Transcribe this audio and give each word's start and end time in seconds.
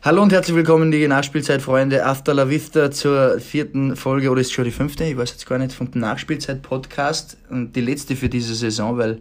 Hallo 0.00 0.22
und 0.22 0.32
herzlich 0.32 0.54
willkommen, 0.54 0.92
die 0.92 1.08
Nachspielzeit-Freunde. 1.08 2.06
After 2.06 2.32
la 2.32 2.48
Vista 2.48 2.88
zur 2.92 3.40
vierten 3.40 3.96
Folge, 3.96 4.30
oder 4.30 4.40
ist 4.40 4.46
es 4.46 4.52
schon 4.52 4.64
die 4.64 4.70
fünfte? 4.70 5.02
Ich 5.02 5.16
weiß 5.16 5.32
jetzt 5.32 5.44
gar 5.44 5.58
nicht, 5.58 5.72
vom 5.72 5.88
Nachspielzeit-Podcast. 5.92 7.36
Und 7.50 7.74
die 7.74 7.80
letzte 7.80 8.14
für 8.14 8.28
diese 8.28 8.54
Saison, 8.54 8.96
weil 8.96 9.20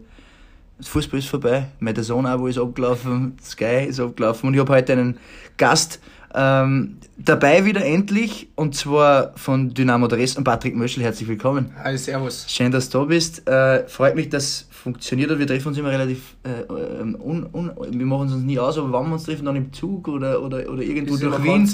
das 0.78 0.88
Fußball 0.90 1.18
ist 1.18 1.30
vorbei. 1.30 1.66
Mein 1.80 1.98
Abo 2.28 2.46
ist 2.46 2.60
abgelaufen, 2.60 3.36
Sky 3.44 3.88
ist 3.88 4.00
abgelaufen 4.00 4.50
und 4.50 4.54
ich 4.54 4.60
habe 4.60 4.72
heute 4.72 4.94
einen 4.94 5.18
Gast 5.58 6.00
ähm, 6.34 6.98
dabei 7.18 7.66
wieder 7.66 7.84
endlich 7.86 8.50
und 8.56 8.76
zwar 8.76 9.32
von 9.36 9.74
Dynamo 9.74 10.08
Dresden, 10.08 10.44
Patrick 10.44 10.76
Möschel. 10.76 11.04
Herzlich 11.04 11.28
willkommen. 11.28 11.72
Hi, 11.84 11.98
servus. 11.98 12.46
Schön, 12.48 12.72
dass 12.72 12.90
du 12.90 13.00
da 13.00 13.06
bist. 13.06 13.48
Äh, 13.48 13.88
freut 13.88 14.16
mich, 14.16 14.30
dass 14.30 14.68
funktioniert 14.88 15.30
hat. 15.32 15.40
Wir 15.40 15.48
treffen 15.48 15.68
uns 15.70 15.78
immer 15.78 15.90
relativ, 15.90 16.36
äh, 16.44 16.62
ähm, 17.02 17.18
un, 17.22 17.50
un, 17.52 17.72
wir 17.92 18.06
machen 18.06 18.28
es 18.28 18.34
uns 18.34 18.44
nie 18.44 18.58
aus, 18.58 18.78
aber 18.78 18.92
wann 18.94 19.08
wir 19.08 19.14
uns 19.14 19.24
treffen, 19.24 19.46
dann 19.46 19.56
im 19.56 19.74
Zug 19.74 20.08
oder, 20.08 20.42
oder, 20.42 20.70
oder 20.70 20.82
irgendwo 20.82 21.14
das 21.14 21.22
durch 21.22 21.44
Wien. 21.44 21.70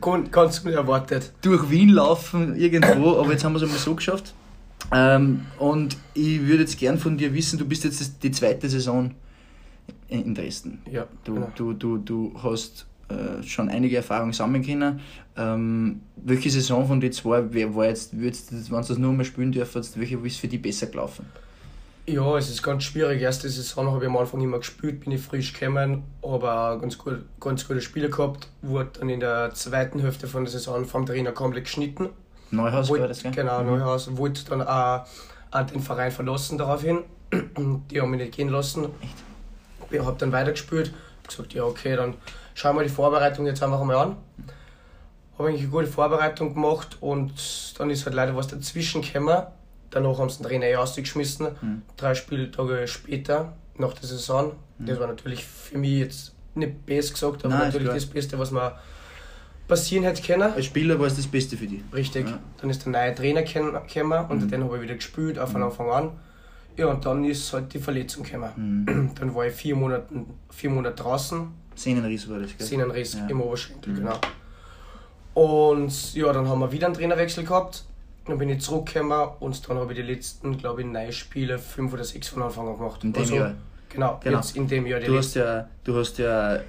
Ganz, 0.00 0.30
ganz 0.30 0.58
unerwartet. 0.60 1.32
Durch 1.42 1.68
Wien 1.70 1.90
laufen, 1.90 2.56
irgendwo, 2.56 3.18
aber 3.18 3.32
jetzt 3.32 3.44
haben 3.44 3.52
wir 3.52 3.58
es 3.58 3.64
einmal 3.64 3.78
so 3.78 3.94
geschafft. 3.94 4.34
Ähm, 4.92 5.42
und 5.58 5.96
ich 6.14 6.46
würde 6.46 6.62
jetzt 6.62 6.78
gern 6.78 6.98
von 6.98 7.18
dir 7.18 7.34
wissen, 7.34 7.58
du 7.58 7.66
bist 7.66 7.84
jetzt 7.84 8.22
die 8.22 8.30
zweite 8.30 8.68
Saison 8.68 9.10
in 10.08 10.34
Dresden. 10.34 10.80
Ja. 10.90 11.06
Du, 11.24 11.34
genau. 11.34 11.50
du, 11.56 11.72
du, 11.74 11.98
du 11.98 12.32
hast 12.42 12.86
äh, 13.08 13.42
schon 13.42 13.68
einige 13.68 13.96
Erfahrungen 13.96 14.32
sammeln 14.32 14.64
können. 14.64 15.00
Ähm, 15.36 16.00
welche 16.16 16.50
Saison 16.50 16.86
von 16.86 17.00
den 17.00 17.12
zwei 17.12 17.44
war 17.74 17.86
jetzt, 17.86 18.18
würdest, 18.18 18.52
wenn 18.52 18.82
du 18.82 18.88
das 18.88 18.98
nur 18.98 19.12
mal 19.12 19.24
spielen 19.24 19.52
dürftest, 19.52 19.98
welche 19.98 20.16
ist 20.18 20.38
für 20.38 20.48
dich 20.48 20.60
besser 20.60 20.86
gelaufen? 20.86 21.26
Ja, 22.08 22.36
es 22.38 22.48
ist 22.48 22.62
ganz 22.62 22.84
schwierig. 22.84 23.20
Erste 23.20 23.48
Saison 23.48 23.90
habe 23.90 24.04
ich 24.04 24.10
am 24.10 24.16
Anfang 24.16 24.40
immer 24.40 24.58
gespielt, 24.58 25.00
bin 25.00 25.12
ich 25.12 25.20
frisch 25.20 25.52
gekommen, 25.52 26.04
habe 26.24 26.80
ganz, 26.80 26.96
gut, 26.96 27.24
ganz 27.40 27.66
gute 27.66 27.80
Spiele 27.80 28.10
gehabt, 28.10 28.48
wurde 28.62 28.90
dann 29.00 29.08
in 29.08 29.20
der 29.20 29.52
zweiten 29.54 29.98
Hälfte 29.98 30.28
von 30.28 30.44
der 30.44 30.52
Saison 30.52 30.84
vom 30.84 31.04
Trainer 31.04 31.32
komplett 31.32 31.64
geschnitten. 31.64 32.10
Neuhaus 32.52 32.88
wollt, 32.88 33.00
war 33.00 33.08
das, 33.08 33.22
gell? 33.22 33.32
Genau, 33.32 33.60
mhm. 33.60 33.66
Neuhaus. 33.66 34.16
Wollte 34.16 34.44
dann 34.48 34.62
auch, 34.62 35.04
auch 35.50 35.66
den 35.66 35.80
Verein 35.80 36.12
verlassen 36.12 36.58
daraufhin. 36.58 37.00
Die 37.90 38.00
haben 38.00 38.10
mich 38.10 38.20
nicht 38.20 38.36
gehen 38.36 38.50
lassen. 38.50 38.84
Echt? 39.00 39.14
Ich 39.90 40.00
habe 40.00 40.16
dann 40.18 40.30
weitergespielt. 40.32 40.92
Gesagt, 41.26 41.54
ja 41.54 41.64
okay, 41.64 41.96
dann 41.96 42.14
schauen 42.56 42.76
wir 42.76 42.82
die 42.82 42.88
Vorbereitung 42.88 43.46
jetzt 43.46 43.62
einfach 43.62 43.84
mal 43.84 43.96
an. 43.96 44.16
Habe 45.38 45.50
eigentlich 45.50 45.62
eine 45.62 45.70
gute 45.70 45.86
Vorbereitung 45.86 46.54
gemacht 46.54 46.96
und 47.00 47.78
dann 47.78 47.90
ist 47.90 48.06
halt 48.06 48.16
leider 48.16 48.34
was 48.34 48.48
dazwischen 48.48 49.02
gekommen 49.02 49.46
Danach 49.90 50.18
haben 50.18 50.28
sie 50.28 50.38
den 50.38 50.46
Trainer 50.46 50.66
eh 50.66 50.76
ausgeschmissen. 50.76 51.48
Mhm. 51.60 51.82
Drei 51.96 52.14
Spieltage 52.14 52.86
später, 52.88 53.54
nach 53.78 53.94
der 53.94 54.08
Saison. 54.08 54.52
Mhm. 54.78 54.86
Das 54.86 55.00
war 55.00 55.06
natürlich 55.06 55.44
für 55.44 55.78
mich 55.78 55.98
jetzt 55.98 56.34
nicht 56.54 56.84
best 56.84 57.14
gesagt, 57.14 57.44
aber 57.44 57.54
Nein, 57.54 57.68
natürlich 57.68 57.88
das 57.88 58.06
Beste, 58.06 58.38
was 58.38 58.50
man 58.50 58.72
passieren 59.68 60.04
hätte 60.04 60.22
können. 60.22 60.52
Als 60.52 60.66
Spieler 60.66 60.98
war 60.98 61.06
es 61.06 61.16
das 61.16 61.26
Beste 61.26 61.56
für 61.56 61.66
dich. 61.66 61.80
Richtig. 61.94 62.26
Ja. 62.26 62.38
Dann 62.60 62.70
ist 62.70 62.84
der 62.84 62.92
neue 62.92 63.14
Trainer 63.14 63.42
gekommen 63.42 64.26
und 64.28 64.42
mhm. 64.42 64.50
den 64.50 64.64
habe 64.64 64.76
ich 64.76 64.82
wieder 64.82 64.94
gespielt, 64.94 65.38
auch 65.38 65.48
von 65.48 65.60
mhm. 65.60 65.68
Anfang 65.68 65.90
an. 65.90 66.10
Ja, 66.76 66.86
und 66.88 67.06
dann 67.06 67.24
ist 67.24 67.52
halt 67.52 67.72
die 67.72 67.78
Verletzung 67.78 68.24
gekommen. 68.24 68.84
Mhm. 68.86 69.14
Dann 69.18 69.34
war 69.34 69.46
ich 69.46 69.54
vier 69.54 69.74
Monate, 69.76 70.04
vier 70.50 70.68
Monate 70.68 70.94
draußen. 70.94 71.48
Sehnenriss 71.76 72.28
war 72.28 72.38
das, 72.38 72.56
gell? 72.56 72.66
Sehnenriss 72.66 73.14
ja. 73.14 73.26
im 73.26 73.40
Oberschenkel, 73.40 73.92
mhm. 73.92 73.96
genau. 73.96 74.20
Und 75.34 76.14
ja, 76.14 76.32
dann 76.32 76.48
haben 76.48 76.60
wir 76.60 76.72
wieder 76.72 76.86
einen 76.86 76.94
Trainerwechsel 76.94 77.44
gehabt. 77.44 77.84
Dann 78.24 78.38
bin 78.38 78.48
ich 78.48 78.60
zurückgekommen 78.62 79.28
und 79.38 79.68
dann 79.68 79.78
habe 79.78 79.92
ich 79.92 79.98
die 79.98 80.04
letzten, 80.04 80.56
glaube 80.58 80.80
ich, 80.80 80.86
neun 80.86 81.12
Spiele, 81.12 81.58
fünf 81.58 81.92
oder 81.92 82.02
sechs 82.02 82.28
von 82.28 82.42
Anfang 82.42 82.66
an 82.66 82.76
gemacht. 82.76 83.04
In 83.04 83.12
dem 83.12 83.22
also, 83.22 83.36
Jahr? 83.36 83.54
Genau, 83.88 84.20
genau, 84.22 84.38
jetzt 84.38 84.56
in 84.56 84.66
dem 84.66 84.86
Jahr. 84.86 84.98
du, 84.98 85.16
hast 85.16 85.34
ja, 85.34 85.68
du 85.84 85.96
hast 85.96 86.18
ja, 86.18 86.56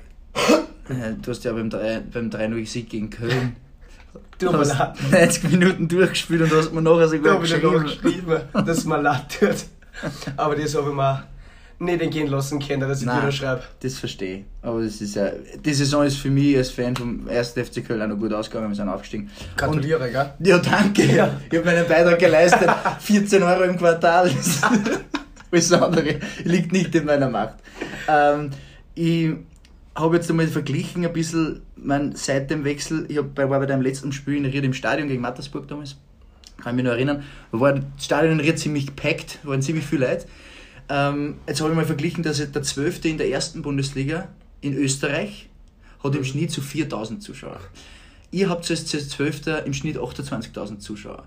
du 1.21 1.31
hast 1.31 1.43
ja 1.43 1.53
beim 1.53 1.69
3-0-Sieg 1.69 2.89
gegen 2.89 3.09
Köln 3.09 3.55
du 4.39 4.53
hast 4.53 4.75
90 5.11 5.43
Minuten 5.51 5.87
durchgespielt 5.87 6.41
und 6.41 6.51
hast 6.51 6.73
mir 6.73 6.81
nachher 6.81 7.07
sogar 7.07 7.39
geschrieben. 7.39 7.83
geschrieben, 7.83 8.41
dass 8.53 8.85
mir 8.85 9.01
leid 9.01 9.39
tut. 9.39 9.65
Aber 10.37 10.55
das 10.55 10.75
habe 10.75 10.89
ich 10.89 10.95
mir 10.95 11.23
nicht 11.79 12.01
entgehen 12.01 12.27
lassen 12.27 12.59
können, 12.59 12.81
dass 12.81 13.01
ich 13.01 13.05
Nein, 13.05 13.25
dir 13.25 13.31
schreibe. 13.31 13.61
Das 13.81 13.97
verstehe 13.97 14.37
ich. 14.37 14.43
Aber 14.61 14.81
das 14.81 14.99
ist 14.99 15.15
ja, 15.15 15.29
die 15.63 15.73
Saison 15.73 16.03
ist 16.05 16.17
für 16.17 16.29
mich 16.29 16.57
als 16.57 16.71
Fan 16.71 16.95
vom 16.95 17.27
1. 17.27 17.51
FC 17.51 17.85
Köln 17.85 18.01
auch 18.01 18.07
noch 18.07 18.17
gut 18.17 18.33
ausgegangen, 18.33 18.69
wir 18.69 18.75
sind 18.75 18.89
aufgestiegen. 18.89 19.29
Gratuliere, 19.55 20.05
Und, 20.05 20.11
gell? 20.11 20.33
Ja, 20.39 20.57
danke. 20.57 21.05
Ja. 21.05 21.39
Ich 21.49 21.57
habe 21.57 21.65
meinen 21.65 21.87
Beitrag 21.87 22.19
geleistet. 22.19 22.69
14 22.99 23.43
Euro 23.43 23.63
im 23.63 23.77
Quartal. 23.77 24.31
Alles 25.51 25.71
andere 25.71 26.19
liegt 26.43 26.71
nicht 26.71 26.93
in 26.95 27.05
meiner 27.05 27.29
Macht. 27.29 27.55
Ähm, 28.07 28.51
ich 28.95 29.33
habe 29.95 30.15
jetzt 30.15 30.29
einmal 30.29 30.47
verglichen 30.47 31.05
ein 31.05 31.13
bisschen 31.13 31.61
mein, 31.75 32.15
seit 32.15 32.49
dem 32.49 32.63
Wechsel. 32.63 33.05
Ich 33.07 33.17
hab, 33.17 33.37
war 33.37 33.47
bei 33.47 33.65
deinem 33.65 33.81
letzten 33.81 34.11
Spiel 34.11 34.37
in 34.37 34.45
Ried 34.45 34.63
im 34.63 34.73
Stadion 34.73 35.07
gegen 35.07 35.21
Mattersburg 35.21 35.67
damals. 35.67 35.95
Kann 36.61 36.73
ich 36.73 36.77
mich 36.77 36.85
noch 36.85 36.91
erinnern. 36.91 37.23
War 37.51 37.73
das 37.73 37.83
Stadion 37.99 38.33
in 38.33 38.39
Ried 38.39 38.59
ziemlich 38.59 38.87
gepackt, 38.87 39.39
waren 39.43 39.61
ziemlich 39.61 39.85
viele 39.85 40.07
Leute. 40.07 40.25
Ähm, 40.89 41.35
jetzt 41.47 41.61
habe 41.61 41.71
ich 41.71 41.75
mal 41.75 41.85
verglichen, 41.85 42.23
dass 42.23 42.37
der 42.37 42.63
12. 42.63 43.05
in 43.05 43.17
der 43.17 43.29
ersten 43.29 43.61
Bundesliga 43.61 44.29
in 44.61 44.73
Österreich 44.73 45.49
hat 46.03 46.15
im 46.15 46.23
Schnitt 46.23 46.51
zu 46.51 46.61
4000 46.61 47.21
Zuschauer. 47.21 47.59
Ihr 48.31 48.49
habt 48.49 48.69
als 48.69 48.85
12. 48.85 49.65
im 49.65 49.73
Schnitt 49.73 49.97
28.000 49.97 50.79
Zuschauer. 50.79 51.23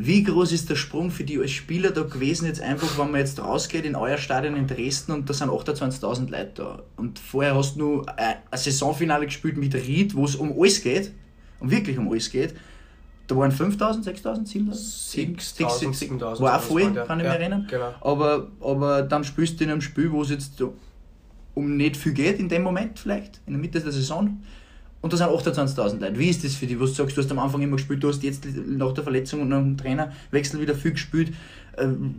Wie 0.00 0.22
groß 0.22 0.52
ist 0.52 0.70
der 0.70 0.76
Sprung 0.76 1.10
für 1.10 1.24
die 1.24 1.38
als 1.38 1.50
Spieler 1.50 1.90
da 1.90 2.02
gewesen, 2.02 2.46
jetzt 2.46 2.60
einfach, 2.60 2.98
wenn 2.98 3.10
man 3.10 3.20
jetzt 3.20 3.40
rausgeht 3.40 3.84
in 3.84 3.96
euer 3.96 4.16
Stadion 4.16 4.54
in 4.54 4.68
Dresden 4.68 5.10
und 5.10 5.28
da 5.28 5.34
sind 5.34 5.50
28.000 5.50 6.30
Leute 6.30 6.52
da. 6.54 6.82
Und 6.94 7.18
vorher 7.18 7.56
hast 7.56 7.74
du 7.74 7.80
nur 7.80 8.18
ein 8.18 8.36
Saisonfinale 8.52 9.26
gespielt 9.26 9.56
mit 9.56 9.74
Ried, 9.74 10.14
wo 10.14 10.24
es 10.24 10.36
um 10.36 10.52
alles 10.56 10.82
geht, 10.82 11.10
um 11.58 11.72
wirklich 11.72 11.98
um 11.98 12.08
alles 12.08 12.30
geht. 12.30 12.54
Da 13.28 13.36
waren 13.36 13.52
5000, 13.52 14.04
6000, 14.04 14.48
7000? 14.48 15.94
7000. 15.94 16.40
War 16.40 16.58
auch 16.58 16.62
voll, 16.62 16.94
kann 16.94 17.20
ich 17.20 17.26
mich 17.26 17.34
erinnern. 17.34 17.66
Genau. 17.70 17.94
Aber, 18.00 18.48
aber 18.60 19.02
dann 19.02 19.22
spielst 19.22 19.60
du 19.60 19.64
in 19.64 19.70
einem 19.70 19.82
Spiel, 19.82 20.10
wo 20.10 20.22
es 20.22 20.30
jetzt 20.30 20.62
um 21.54 21.76
nicht 21.76 21.96
viel 21.96 22.12
geht, 22.12 22.38
in 22.38 22.48
dem 22.48 22.62
Moment 22.62 22.98
vielleicht, 22.98 23.40
in 23.46 23.52
der 23.52 23.60
Mitte 23.60 23.80
der 23.80 23.92
Saison. 23.92 24.42
Und 25.00 25.12
da 25.12 25.16
sind 25.16 25.28
28.000 25.28 26.00
Leute. 26.00 26.18
Wie 26.18 26.28
ist 26.28 26.42
das 26.42 26.54
für 26.54 26.66
dich? 26.66 26.80
Was 26.80 26.90
du 26.90 26.96
sagst, 26.96 27.16
du 27.16 27.22
hast 27.22 27.30
am 27.30 27.38
Anfang 27.38 27.60
immer 27.60 27.76
gespielt, 27.76 28.02
du 28.02 28.08
hast 28.08 28.22
jetzt 28.22 28.46
nach 28.66 28.92
der 28.92 29.04
Verletzung 29.04 29.42
und 29.42 29.50
nach 29.50 29.58
dem 29.58 29.76
Trainerwechsel 29.76 30.60
wieder 30.60 30.74
viel 30.74 30.92
gespielt. 30.92 31.34
Ähm, 31.76 32.14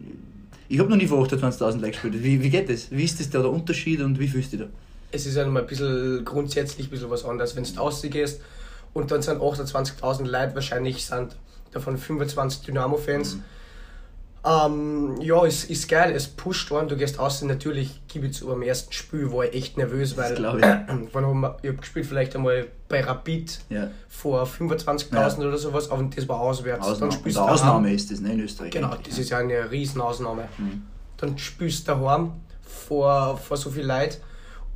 ich 0.70 0.78
habe 0.78 0.90
noch 0.90 0.98
nie 0.98 1.08
vor 1.08 1.26
28.000 1.26 1.78
Leute 1.78 1.92
gespielt. 1.92 2.24
Wie, 2.24 2.42
wie 2.42 2.50
geht 2.52 2.70
das? 2.70 2.92
Wie 2.92 3.04
ist 3.04 3.20
das 3.20 3.32
da 3.32 3.40
der 3.40 3.50
Unterschied 3.50 4.02
und 4.02 4.20
wie 4.20 4.28
fühlst 4.28 4.54
du 4.54 4.58
dich 4.58 4.68
da? 4.68 4.72
Es 5.12 5.26
ist 5.26 5.38
einmal 5.38 5.64
ein 5.64 5.68
bisschen 5.68 6.24
grundsätzlich 6.24 6.88
ein 6.88 6.92
bisschen 6.92 7.10
was 7.10 7.26
anderes. 7.26 7.56
Wenn 7.56 7.64
du 7.64 7.80
rausgehst, 7.80 8.40
und 8.94 9.12
dann 9.12 9.22
sind 9.22 9.42
28.000 9.42 10.26
Leute, 10.26 10.56
wahrscheinlich 10.56 11.06
sind 11.06 11.36
davon 11.72 11.98
25 11.98 12.62
Dynamo-Fans. 12.62 13.36
Mhm. 13.36 13.44
Ähm, 14.46 15.18
ja, 15.22 15.46
es 15.46 15.66
ist 15.66 15.90
geil, 15.90 16.14
es 16.16 16.28
pusht 16.28 16.72
an, 16.72 16.88
du 16.88 16.96
gehst 16.96 17.20
aus, 17.20 17.42
natürlich 17.42 18.02
gebe 18.08 18.28
ich 18.28 18.34
zu, 18.36 18.50
am 18.52 18.62
ersten 18.62 18.94
Spiel 18.94 19.32
war 19.34 19.44
ich 19.44 19.54
echt 19.54 19.78
nervös, 19.78 20.16
weil 20.16 20.34
ich. 20.34 20.40
ich 20.40 21.16
habe 21.16 21.78
gespielt 21.78 22.06
vielleicht 22.06 22.36
einmal 22.38 22.68
bei 22.88 23.02
Rapid 23.02 23.60
ja. 23.70 23.92
vor 24.08 24.46
25.000 24.46 25.14
ja. 25.14 25.48
oder 25.48 25.58
sowas, 25.58 25.92
aber 25.92 26.04
das 26.04 26.28
war 26.30 26.40
auswärts. 26.40 26.88
Ausnahme, 26.88 27.18
dann 27.22 27.44
Ausnahme 27.50 27.94
ist 27.94 28.12
das, 28.12 28.22
ne, 28.22 28.32
in 28.32 28.40
Österreich. 28.40 28.72
Genau, 28.72 28.96
das 28.96 29.18
ist 29.18 29.30
ja 29.30 29.40
eine 29.40 29.70
Riesenausnahme. 29.70 30.48
Mhm. 30.58 30.84
Dann 31.18 31.38
spielst 31.38 31.88
du 31.88 31.92
daheim 31.92 32.32
vor, 32.62 33.38
vor 33.38 33.58
so 33.58 33.70
viel 33.70 33.84
Leid 33.84 34.22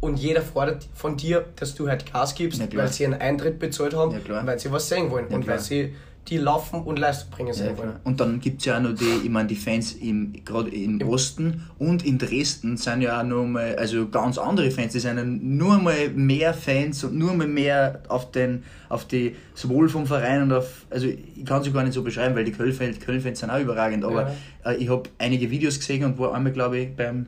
und 0.04 0.20
jeder 0.20 0.42
fordert 0.42 0.86
von 0.94 1.16
dir, 1.16 1.46
dass 1.56 1.76
du 1.76 1.88
halt 1.88 2.12
Gas 2.12 2.36
gibst, 2.36 2.60
ja, 2.60 2.68
weil 2.74 2.90
sie 2.90 3.06
einen 3.06 3.22
Eintritt 3.22 3.58
bezahlt 3.58 3.96
haben, 3.96 4.12
ja, 4.28 4.46
weil 4.46 4.60
sie 4.60 4.70
was 4.70 4.90
sehen 4.90 5.10
wollen 5.10 5.28
ja, 5.30 5.36
und 5.36 5.48
weil 5.48 5.60
sie 5.60 5.94
die 6.28 6.38
laufen 6.38 6.82
und 6.84 7.00
Leistung 7.00 7.32
bringen 7.32 7.54
sehen 7.54 7.78
wollen. 7.78 7.94
Und 8.04 8.20
dann 8.20 8.42
gibt 8.42 8.60
es 8.60 8.66
ja 8.66 8.78
auch 8.78 8.82
noch 8.82 8.96
die, 8.96 9.22
ich 9.24 9.30
meine, 9.30 9.48
die 9.48 9.56
Fans 9.56 9.94
im, 9.94 10.34
gerade 10.44 10.70
im, 10.72 11.00
Im 11.00 11.08
Osten 11.10 11.64
und 11.80 12.06
in 12.06 12.18
Dresden 12.18 12.76
sind 12.76 13.02
ja 13.02 13.20
auch 13.20 13.26
noch 13.26 13.46
mal, 13.46 13.76
also 13.76 14.08
ganz 14.10 14.38
andere 14.38 14.72
Fans, 14.72 14.92
die 14.92 15.00
sind 15.00 15.42
nur 15.42 15.80
mal 15.80 16.10
mehr 16.10 16.54
Fans 16.54 17.04
und 17.06 17.18
nur 17.18 17.34
mal 17.34 17.48
mehr 17.48 18.04
auf 18.10 18.32
den, 18.32 18.64
auf 18.90 19.06
die, 19.06 19.36
sowohl 19.54 19.88
vom 19.88 20.06
Verein 20.06 20.44
und 20.44 20.54
auf, 20.54 20.86
also 20.90 21.08
ich 21.08 21.46
kann 21.46 21.64
sie 21.64 21.72
gar 21.72 21.84
nicht 21.84 21.94
so 21.94 22.04
beschreiben, 22.04 22.36
weil 22.36 22.46
die 22.46 22.52
Köln-Fans 22.52 23.00
Köln 23.00 23.22
sind 23.22 23.50
auch 23.50 23.60
überragend, 23.60 24.04
aber 24.04 24.34
äh, 24.66 24.76
ich 24.76 24.90
habe 24.90 25.04
einige 25.18 25.50
Videos 25.50 25.80
gesehen 25.80 26.04
und 26.04 26.18
war 26.20 26.34
einmal, 26.34 26.52
glaube 26.52 26.78
ich, 26.78 26.94
beim, 26.94 27.28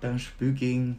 beim 0.00 0.18
Spiel 0.18 0.52
gegen 0.52 0.98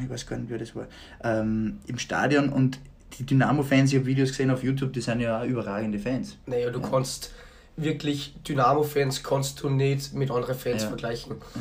ich 0.00 0.08
weiß 0.08 0.26
gar 0.26 0.38
nicht, 0.38 0.50
wer 0.50 0.58
das 0.58 0.74
war, 0.74 0.86
ähm, 1.22 1.78
im 1.86 1.98
Stadion 1.98 2.48
und 2.48 2.78
die 3.18 3.26
Dynamo-Fans, 3.26 3.92
ich 3.92 3.98
habe 3.98 4.06
Videos 4.06 4.30
gesehen 4.30 4.50
auf 4.50 4.62
YouTube, 4.62 4.92
die 4.92 5.00
sind 5.00 5.20
ja 5.20 5.40
auch 5.40 5.44
überragende 5.44 5.98
Fans. 5.98 6.38
Naja, 6.46 6.70
du 6.70 6.80
ja. 6.80 6.88
kannst 6.88 7.30
wirklich 7.76 8.34
Dynamo-Fans 8.46 9.22
kannst 9.22 9.62
du 9.62 9.68
nicht 9.68 10.14
mit 10.14 10.30
anderen 10.30 10.54
Fans 10.54 10.82
ja. 10.82 10.88
vergleichen. 10.88 11.36
Ja. 11.54 11.60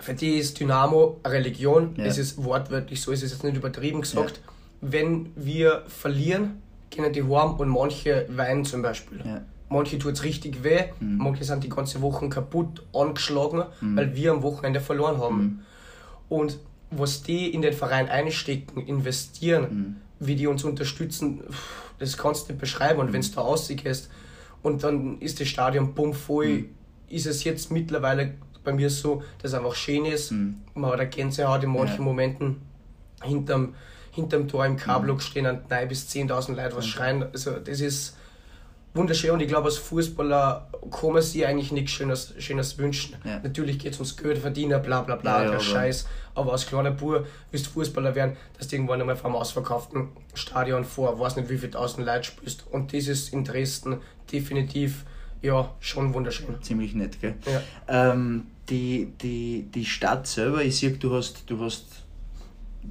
Für 0.00 0.14
die 0.14 0.38
ist 0.38 0.58
Dynamo 0.58 1.20
eine 1.22 1.34
Religion, 1.34 1.94
es 1.98 2.18
ist 2.18 2.42
wortwörtlich 2.42 3.00
so, 3.00 3.12
es 3.12 3.22
ist 3.22 3.30
jetzt 3.30 3.44
nicht 3.44 3.56
übertrieben 3.56 4.00
gesagt. 4.00 4.40
Wenn 4.80 5.30
wir 5.36 5.84
verlieren, 5.86 6.62
gehen 6.90 7.10
die 7.12 7.22
heim 7.22 7.54
und 7.54 7.68
manche 7.68 8.26
weinen 8.28 8.64
zum 8.64 8.82
Beispiel. 8.82 9.20
Manche 9.70 9.98
tut 9.98 10.14
es 10.14 10.22
richtig 10.22 10.62
weh, 10.62 10.84
mhm. 11.00 11.16
manche 11.18 11.44
sind 11.44 11.64
die 11.64 11.68
ganze 11.68 12.02
Woche 12.02 12.28
kaputt, 12.28 12.82
angeschlagen, 12.92 13.64
mhm. 13.80 13.96
weil 13.96 14.14
wir 14.14 14.32
am 14.32 14.42
Wochenende 14.42 14.80
verloren 14.80 15.18
haben. 15.18 15.42
Mhm. 15.42 15.60
Und 16.28 16.58
was 16.96 17.22
die 17.22 17.52
in 17.52 17.62
den 17.62 17.72
Verein 17.72 18.08
einstecken, 18.08 18.86
investieren, 18.86 20.00
wie 20.20 20.36
die 20.36 20.46
uns 20.46 20.64
unterstützen, 20.64 21.42
das 21.98 22.16
kannst 22.16 22.48
du 22.48 22.52
nicht 22.52 22.60
beschreiben. 22.60 23.00
Und 23.00 23.12
wenn 23.12 23.22
du 23.22 23.28
da 23.28 23.40
rausgehst 23.42 24.10
und 24.62 24.82
dann 24.82 25.18
ist 25.20 25.40
das 25.40 25.48
Stadion 25.48 25.94
bumm 25.94 26.14
voll, 26.14 26.66
ist 27.08 27.26
es 27.26 27.44
jetzt 27.44 27.70
mittlerweile 27.70 28.34
bei 28.64 28.72
mir 28.72 28.90
so, 28.90 29.22
dass 29.42 29.52
es 29.52 29.58
einfach 29.58 29.74
schön 29.74 30.04
ist. 30.06 30.32
Man 30.32 30.90
hat 30.90 31.00
eine 31.00 31.08
Gänsehaut 31.08 31.62
in 31.62 31.70
manchen 31.70 31.96
Ja. 31.96 32.02
Momenten 32.02 32.62
hinterm, 33.22 33.74
hinterm 34.10 34.48
Tor 34.48 34.66
im 34.66 34.76
K-Block 34.76 35.20
stehen 35.22 35.46
und 35.46 35.70
9 35.70 35.88
bis 35.88 36.08
10.000 36.08 36.54
Leute 36.54 36.76
was 36.76 36.86
schreien. 36.86 37.22
Also 37.22 37.52
das 37.58 37.80
ist 37.80 38.16
wunderschön 38.94 39.32
und 39.32 39.40
ich 39.40 39.48
glaube, 39.48 39.66
als 39.66 39.76
Fußballer 39.76 40.68
kann 40.90 41.12
man 41.12 41.22
sich 41.22 41.44
eigentlich 41.46 41.72
nichts 41.72 41.90
Schönes, 41.90 42.34
Schönes 42.38 42.78
wünschen. 42.78 43.16
Ja. 43.24 43.40
Natürlich 43.42 43.78
geht 43.78 43.92
es 43.92 43.98
ums 43.98 44.16
Geld 44.16 44.38
verdienen, 44.38 44.80
bla 44.80 45.02
bla 45.02 45.16
bla, 45.16 45.38
Ja, 45.40 45.44
ja, 45.44 45.50
der 45.52 45.60
Scheiß. 45.60 46.06
Aber 46.34 46.52
als 46.52 46.66
kleiner 46.66 46.92
Bub 46.92 47.26
willst 47.50 47.66
du 47.66 47.70
Fußballer 47.70 48.14
werden, 48.14 48.36
dass 48.56 48.68
du 48.68 48.76
irgendwann 48.76 49.00
einmal 49.00 49.16
vor 49.16 49.26
einem 49.26 49.36
ausverkauften 49.36 50.08
Stadion 50.34 50.84
vor, 50.84 51.18
weiß 51.18 51.36
nicht 51.36 51.50
wie 51.50 51.58
viel 51.58 51.70
tausend 51.70 52.06
Leute 52.06 52.24
spielst. 52.24 52.64
Und 52.70 52.92
das 52.92 53.08
ist 53.08 53.32
in 53.32 53.44
Dresden 53.44 53.98
definitiv 54.32 55.04
ja 55.42 55.70
schon 55.80 56.14
wunderschön. 56.14 56.60
Ziemlich 56.62 56.94
nett, 56.94 57.20
gell? 57.20 57.34
Ja. 57.46 58.12
Ähm, 58.12 58.46
die, 58.68 59.12
die, 59.20 59.68
die 59.74 59.84
Stadt 59.84 60.26
selber, 60.26 60.62
ich 60.62 60.76
sehe, 60.76 60.92
du 60.92 61.14
hast, 61.14 61.44
du 61.50 61.60
hast 61.60 61.86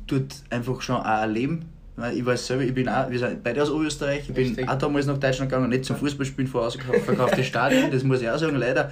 dort 0.08 0.36
einfach 0.50 0.82
schon 0.82 0.98
auch 0.98 1.06
ein 1.06 1.32
Leben. 1.32 1.70
Ich 2.16 2.26
weiß 2.26 2.48
selber, 2.48 2.64
ich 2.64 2.74
bin 2.74 2.90
auch, 2.90 3.10
wir 3.10 3.20
sind 3.20 3.44
beide 3.44 3.62
aus 3.62 3.70
Oberösterreich, 3.70 4.28
ich 4.28 4.34
bin 4.34 4.48
Richtig. 4.48 4.68
auch 4.68 4.78
damals 4.78 5.06
nach 5.06 5.20
Deutschland 5.20 5.52
gegangen, 5.52 5.70
nicht 5.70 5.86
zum 5.86 5.96
Fußballspielen 5.96 6.50
vor 6.50 6.64
ausverkaufte 6.64 7.44
Stadien, 7.44 7.92
das 7.92 8.04
muss 8.04 8.22
ich 8.22 8.30
auch 8.30 8.38
sagen, 8.38 8.56
leider. 8.56 8.92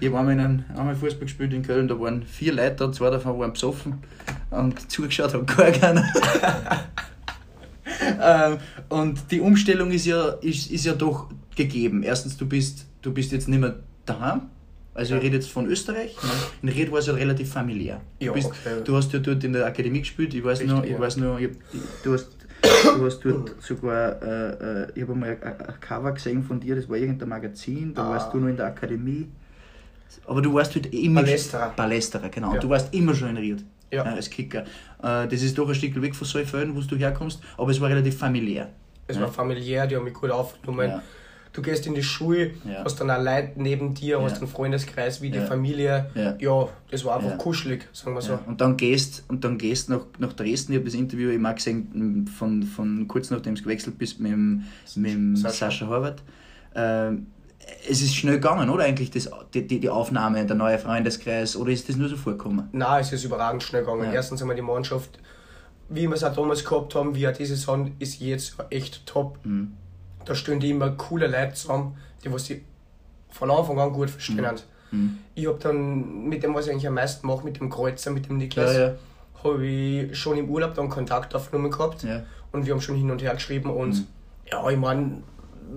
Ich 0.00 0.08
habe 0.08 0.18
einmal, 0.18 0.64
einmal 0.76 0.94
Fußball 0.96 1.24
gespielt 1.24 1.52
in 1.52 1.62
Köln, 1.62 1.86
da 1.86 1.98
waren 2.00 2.24
vier 2.24 2.52
Leute 2.54 2.76
da, 2.76 2.92
zwei 2.92 3.10
davon 3.10 3.38
waren 3.38 3.52
besoffen 3.52 3.98
und 4.50 4.90
zugeschaut 4.90 5.34
hat 5.34 5.46
gar 5.56 5.70
keiner. 5.70 6.04
ähm, 8.20 8.58
und 8.88 9.30
die 9.30 9.40
Umstellung 9.40 9.90
ist 9.92 10.06
ja, 10.06 10.30
ist, 10.40 10.70
ist 10.70 10.84
ja 10.84 10.94
doch 10.94 11.28
gegeben. 11.54 12.02
Erstens, 12.02 12.36
du 12.36 12.46
bist, 12.46 12.86
du 13.02 13.12
bist 13.12 13.32
jetzt 13.32 13.48
nicht 13.48 13.60
mehr 13.60 13.76
daheim. 14.06 14.42
Also 14.94 15.16
ich 15.16 15.22
rede 15.22 15.36
jetzt 15.36 15.50
von 15.50 15.66
Österreich. 15.66 16.14
In 16.62 16.68
Ried 16.68 16.92
war 16.92 16.98
es 16.98 17.06
ja 17.06 17.14
relativ 17.14 17.50
familiär. 17.50 18.00
Ja, 18.20 18.28
du, 18.28 18.34
bist, 18.34 18.48
okay. 18.50 18.82
du 18.84 18.94
hast 18.96 19.12
ja 19.12 19.20
dort 19.20 19.42
in 19.42 19.54
der 19.54 19.64
Akademie 19.66 20.00
gespielt. 20.00 20.34
Ich 20.34 20.44
weiß 20.44 20.60
Richtig, 20.60 20.76
noch, 20.76 20.84
ich 20.84 20.90
ja. 20.90 20.98
weiß 21.00 21.16
noch, 21.16 21.38
ich, 21.38 21.48
du 22.04 22.12
hast, 22.12 22.28
du 22.62 23.04
hast 23.06 23.20
dort 23.24 23.54
sogar, 23.62 24.22
äh, 24.22 24.82
äh, 24.82 24.88
ich 24.94 25.02
habe 25.02 25.14
mal 25.14 25.30
ein, 25.30 25.42
ein 25.42 25.80
Cover 25.80 26.12
gesehen 26.12 26.42
von 26.42 26.60
dir, 26.60 26.76
das 26.76 26.88
war 26.90 26.96
irgendein 26.98 27.28
Magazin, 27.30 27.94
da 27.94 28.02
Ah. 28.04 28.10
warst 28.10 28.34
du 28.34 28.38
noch 28.38 28.48
in 28.48 28.56
der 28.56 28.66
Akademie. 28.66 29.28
Aber 30.26 30.42
du 30.42 30.52
warst 30.52 30.76
dort 30.76 30.86
immer 30.92 31.22
Palästra. 31.22 31.68
Palästra, 31.70 32.28
genau. 32.28 32.52
Ja. 32.54 32.60
Du 32.60 32.68
warst 32.68 32.92
immer 32.92 33.14
schon 33.14 33.30
in 33.30 33.36
Ried 33.38 33.64
Ja. 33.90 34.04
äh, 34.04 34.08
als 34.08 34.28
Kicker. 34.28 34.64
Äh, 35.02 35.26
das 35.26 35.40
ist 35.42 35.56
doch 35.56 35.66
ein 35.68 35.74
Stück 35.74 36.00
weg 36.02 36.14
von 36.14 36.26
Saalfelden, 36.26 36.76
wo 36.76 36.80
du 36.82 36.96
herkommst, 36.96 37.40
aber 37.56 37.70
es 37.70 37.80
war 37.80 37.88
relativ 37.88 38.18
familiär. 38.18 38.68
Es 39.06 39.18
war 39.18 39.28
familiär, 39.32 39.86
die 39.86 39.96
haben 39.96 40.04
mich 40.04 40.14
gut 40.14 40.30
aufgenommen. 40.30 41.00
Du 41.52 41.60
gehst 41.60 41.86
in 41.86 41.94
die 41.94 42.02
Schule, 42.02 42.52
Ja. 42.64 42.82
hast 42.84 42.98
dann 43.00 43.10
auch 43.10 43.22
Leute 43.22 43.52
neben 43.56 43.92
dir, 43.92 44.18
Ja. 44.18 44.22
hast 44.24 44.38
einen 44.38 44.46
Freundeskreis 44.48 45.20
wie 45.20 45.30
die. 45.30 45.40
Familie. 45.40 46.10
Ja. 46.14 46.68
das 46.90 47.04
war 47.04 47.16
einfach 47.16 47.36
kuschelig, 47.38 47.88
sagen 47.92 48.14
wir 48.14 48.22
so. 48.22 48.38
Und 48.46 48.60
dann 48.60 48.76
gehst 48.76 49.24
und 49.28 49.44
dann 49.44 49.58
gehst 49.58 49.88
nach, 49.90 50.00
nach 50.18 50.32
Dresden. 50.32 50.72
Ich 50.72 50.78
habe 50.78 50.86
das 50.86 50.94
Interview 50.94 51.30
immer 51.30 51.52
gesehen, 51.54 52.26
von, 52.38 52.62
von 52.62 53.06
kurz 53.08 53.30
nachdem 53.30 53.54
du 53.54 53.62
gewechselt 53.62 53.98
bist 53.98 54.18
mit 54.20 54.32
dem, 54.32 54.64
mit 54.96 55.12
dem 55.12 55.36
Sascha. 55.36 55.66
Sascha 55.66 55.86
Horvath. 55.88 56.22
Ähm, 56.74 57.26
es 57.88 58.02
ist 58.02 58.14
schnell 58.16 58.34
gegangen, 58.34 58.70
oder 58.70 58.84
eigentlich 58.84 59.10
das, 59.10 59.30
die, 59.54 59.66
die, 59.66 59.78
die 59.78 59.88
Aufnahme, 59.88 60.44
der 60.46 60.56
neue 60.56 60.78
Freundeskreis, 60.78 61.54
oder 61.56 61.70
ist 61.70 61.88
das 61.88 61.96
nur 61.96 62.08
so 62.08 62.16
vorgekommen? 62.16 62.68
Nein, 62.72 63.00
es 63.02 63.12
ist 63.12 63.24
überragend 63.24 63.62
schnell 63.62 63.82
gegangen. 63.82 64.04
Ja. 64.04 64.12
Erstens 64.12 64.40
einmal 64.40 64.56
die 64.56 64.62
Mannschaft, 64.62 65.18
wie 65.88 66.08
wir 66.08 66.14
es 66.14 66.24
auch 66.24 66.34
damals 66.34 66.64
gehabt 66.64 66.94
haben, 66.94 67.14
wie 67.14 67.28
auch 67.28 67.32
diese 67.32 67.54
Saison, 67.56 67.92
ist 67.98 68.20
jetzt 68.20 68.56
echt 68.70 69.06
top. 69.06 69.38
Mhm. 69.44 69.72
Da 70.24 70.34
stehen 70.34 70.60
die 70.60 70.70
immer 70.70 70.90
coole 70.92 71.26
Leute 71.26 71.54
zusammen, 71.54 71.96
die 72.24 72.32
was 72.32 72.46
sie 72.46 72.62
von 73.30 73.50
Anfang 73.50 73.78
an 73.80 73.92
gut 73.92 74.10
verstehen. 74.10 74.46
Mhm. 74.90 75.18
Ich 75.34 75.46
habe 75.46 75.58
dann 75.58 76.24
mit 76.28 76.42
dem, 76.42 76.54
was 76.54 76.66
ich 76.66 76.72
eigentlich 76.72 76.86
am 76.86 76.94
meisten 76.94 77.26
mache, 77.26 77.44
mit 77.44 77.58
dem 77.58 77.70
Kreuzer, 77.70 78.10
mit 78.10 78.28
dem 78.28 78.36
Niklas, 78.36 78.74
Ja, 78.74 78.80
ja. 78.88 78.94
habe 79.42 79.66
ich 79.66 80.18
schon 80.18 80.36
im 80.38 80.48
Urlaub 80.50 80.74
dann 80.74 80.88
Kontakt 80.90 81.34
aufgenommen 81.34 81.70
gehabt. 81.70 82.02
Ja. 82.02 82.22
Und 82.52 82.66
wir 82.66 82.74
haben 82.74 82.80
schon 82.82 82.96
hin 82.96 83.10
und 83.10 83.22
her 83.22 83.34
geschrieben 83.34 83.70
und 83.70 83.94
Mhm. 84.00 84.06
ja, 84.50 84.68
ich 84.68 84.76
meine, 84.76 85.22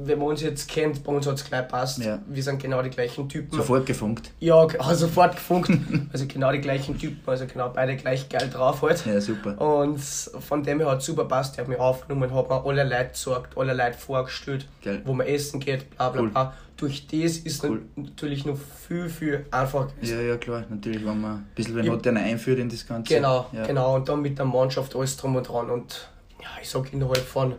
wenn 0.04 0.20
man 0.20 0.30
uns 0.30 0.42
jetzt 0.42 0.68
kennt, 0.70 1.04
bei 1.04 1.12
uns 1.14 1.26
hat 1.28 1.36
es 1.36 1.46
gleich 1.46 1.68
passt. 1.68 2.00
Ja. 2.04 2.20
Wir 2.28 2.44
sind 2.44 2.62
genau 2.62 2.82
die 2.82 2.90
gleichen 2.90 3.28
Typen. 3.30 3.56
Sofort 3.58 3.86
gefunkt. 3.86 4.32
Ja, 4.40 4.66
also 4.80 5.06
sofort 5.08 5.36
gefunkt. 5.36 5.72
also 6.12 6.26
genau 6.28 6.52
die 6.52 6.60
gleichen 6.62 6.98
Typen, 6.98 7.20
also 7.26 7.46
genau 7.46 7.70
beide 7.70 7.96
gleich 7.96 8.28
geil 8.30 8.50
drauf 8.52 8.82
halt. 8.82 9.06
Ja, 9.06 9.20
super. 9.22 9.60
Und 9.62 10.00
von 10.00 10.64
dem 10.64 10.80
her 10.80 10.92
hat 10.92 11.00
es 11.00 11.06
super 11.06 11.26
passt. 11.26 11.56
Der 11.58 11.64
hat 11.64 11.70
mich 11.70 11.80
aufgenommen, 11.80 12.34
hat 12.34 12.50
mir 12.50 12.66
alle 12.66 12.84
Leute 12.84 13.10
gesagt, 13.12 13.58
alle 13.58 13.74
Leute 13.74 13.98
vorgestellt, 13.98 14.68
Geil. 14.84 15.02
wo 15.06 15.14
man 15.14 15.28
essen 15.28 15.60
geht, 15.60 15.90
bla 15.96 16.10
bla 16.10 16.22
Cool. 16.22 16.30
bla. 16.30 16.54
Durch 16.78 17.08
das 17.08 17.38
ist 17.38 17.64
Cool. 17.64 17.84
nat- 17.96 18.08
natürlich 18.10 18.46
noch 18.46 18.58
viel, 18.88 19.08
viel 19.08 19.46
einfacher. 19.50 19.88
Ja, 20.02 20.20
ja, 20.20 20.36
klar. 20.36 20.66
Natürlich, 20.70 21.06
wenn 21.06 21.22
man 21.22 21.32
ein 21.38 21.48
bisschen 21.56 21.74
wenn 21.76 21.88
man 21.88 22.02
den 22.02 22.18
einführt 22.18 22.60
in 22.60 22.68
das 22.68 22.86
Ganze. 22.86 23.14
Genau, 23.14 23.46
ja. 23.54 23.66
genau. 23.66 23.96
Und 23.96 24.10
dann 24.10 24.22
mit 24.22 24.38
der 24.38 24.46
Mannschaft 24.46 24.94
alles 24.94 25.16
drum 25.16 25.38
und 25.38 25.48
dran. 25.48 25.70
Und 25.70 26.10
ja, 26.42 26.48
ich 26.62 26.70
sag 26.70 26.92
innerhalb 26.92 27.20
von 27.20 27.56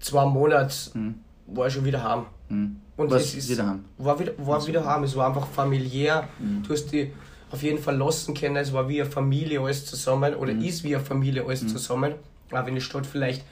zwei 0.00 0.24
Monaten 0.26 0.74
Mhm. 0.98 1.14
War 1.46 1.66
ich 1.68 1.74
schon 1.74 1.84
wieder 1.84 2.02
heim. 2.02 2.26
Mhm. 2.48 2.76
Und 2.96 3.10
Was 3.10 3.22
es 3.24 3.34
ist, 3.34 3.50
wieder 3.50 3.66
haben. 3.66 3.84
War 3.98 4.18
wieder, 4.18 4.32
war 4.38 4.66
wieder 4.66 4.84
heim. 4.84 5.04
Es 5.04 5.14
war 5.16 5.26
einfach 5.28 5.46
familiär. 5.46 6.28
Mhm. 6.38 6.62
Du 6.62 6.72
hast 6.72 6.86
die 6.92 7.12
auf 7.50 7.62
jeden 7.62 7.78
Fall 7.78 7.96
lassen 7.96 8.34
können. 8.34 8.56
Es 8.56 8.72
war 8.72 8.88
wie 8.88 9.00
eine 9.02 9.10
Familie 9.10 9.60
alles 9.60 9.84
zusammen. 9.86 10.34
Oder 10.34 10.54
Mhm. 10.54 10.62
ist 10.62 10.82
wie 10.84 10.94
eine 10.96 11.04
Familie 11.04 11.44
alles 11.44 11.66
zusammen. 11.66 12.14
Auch 12.52 12.64
wenn 12.66 12.74
die 12.74 12.80
Stadt 12.80 13.06
vielleicht 13.06 13.44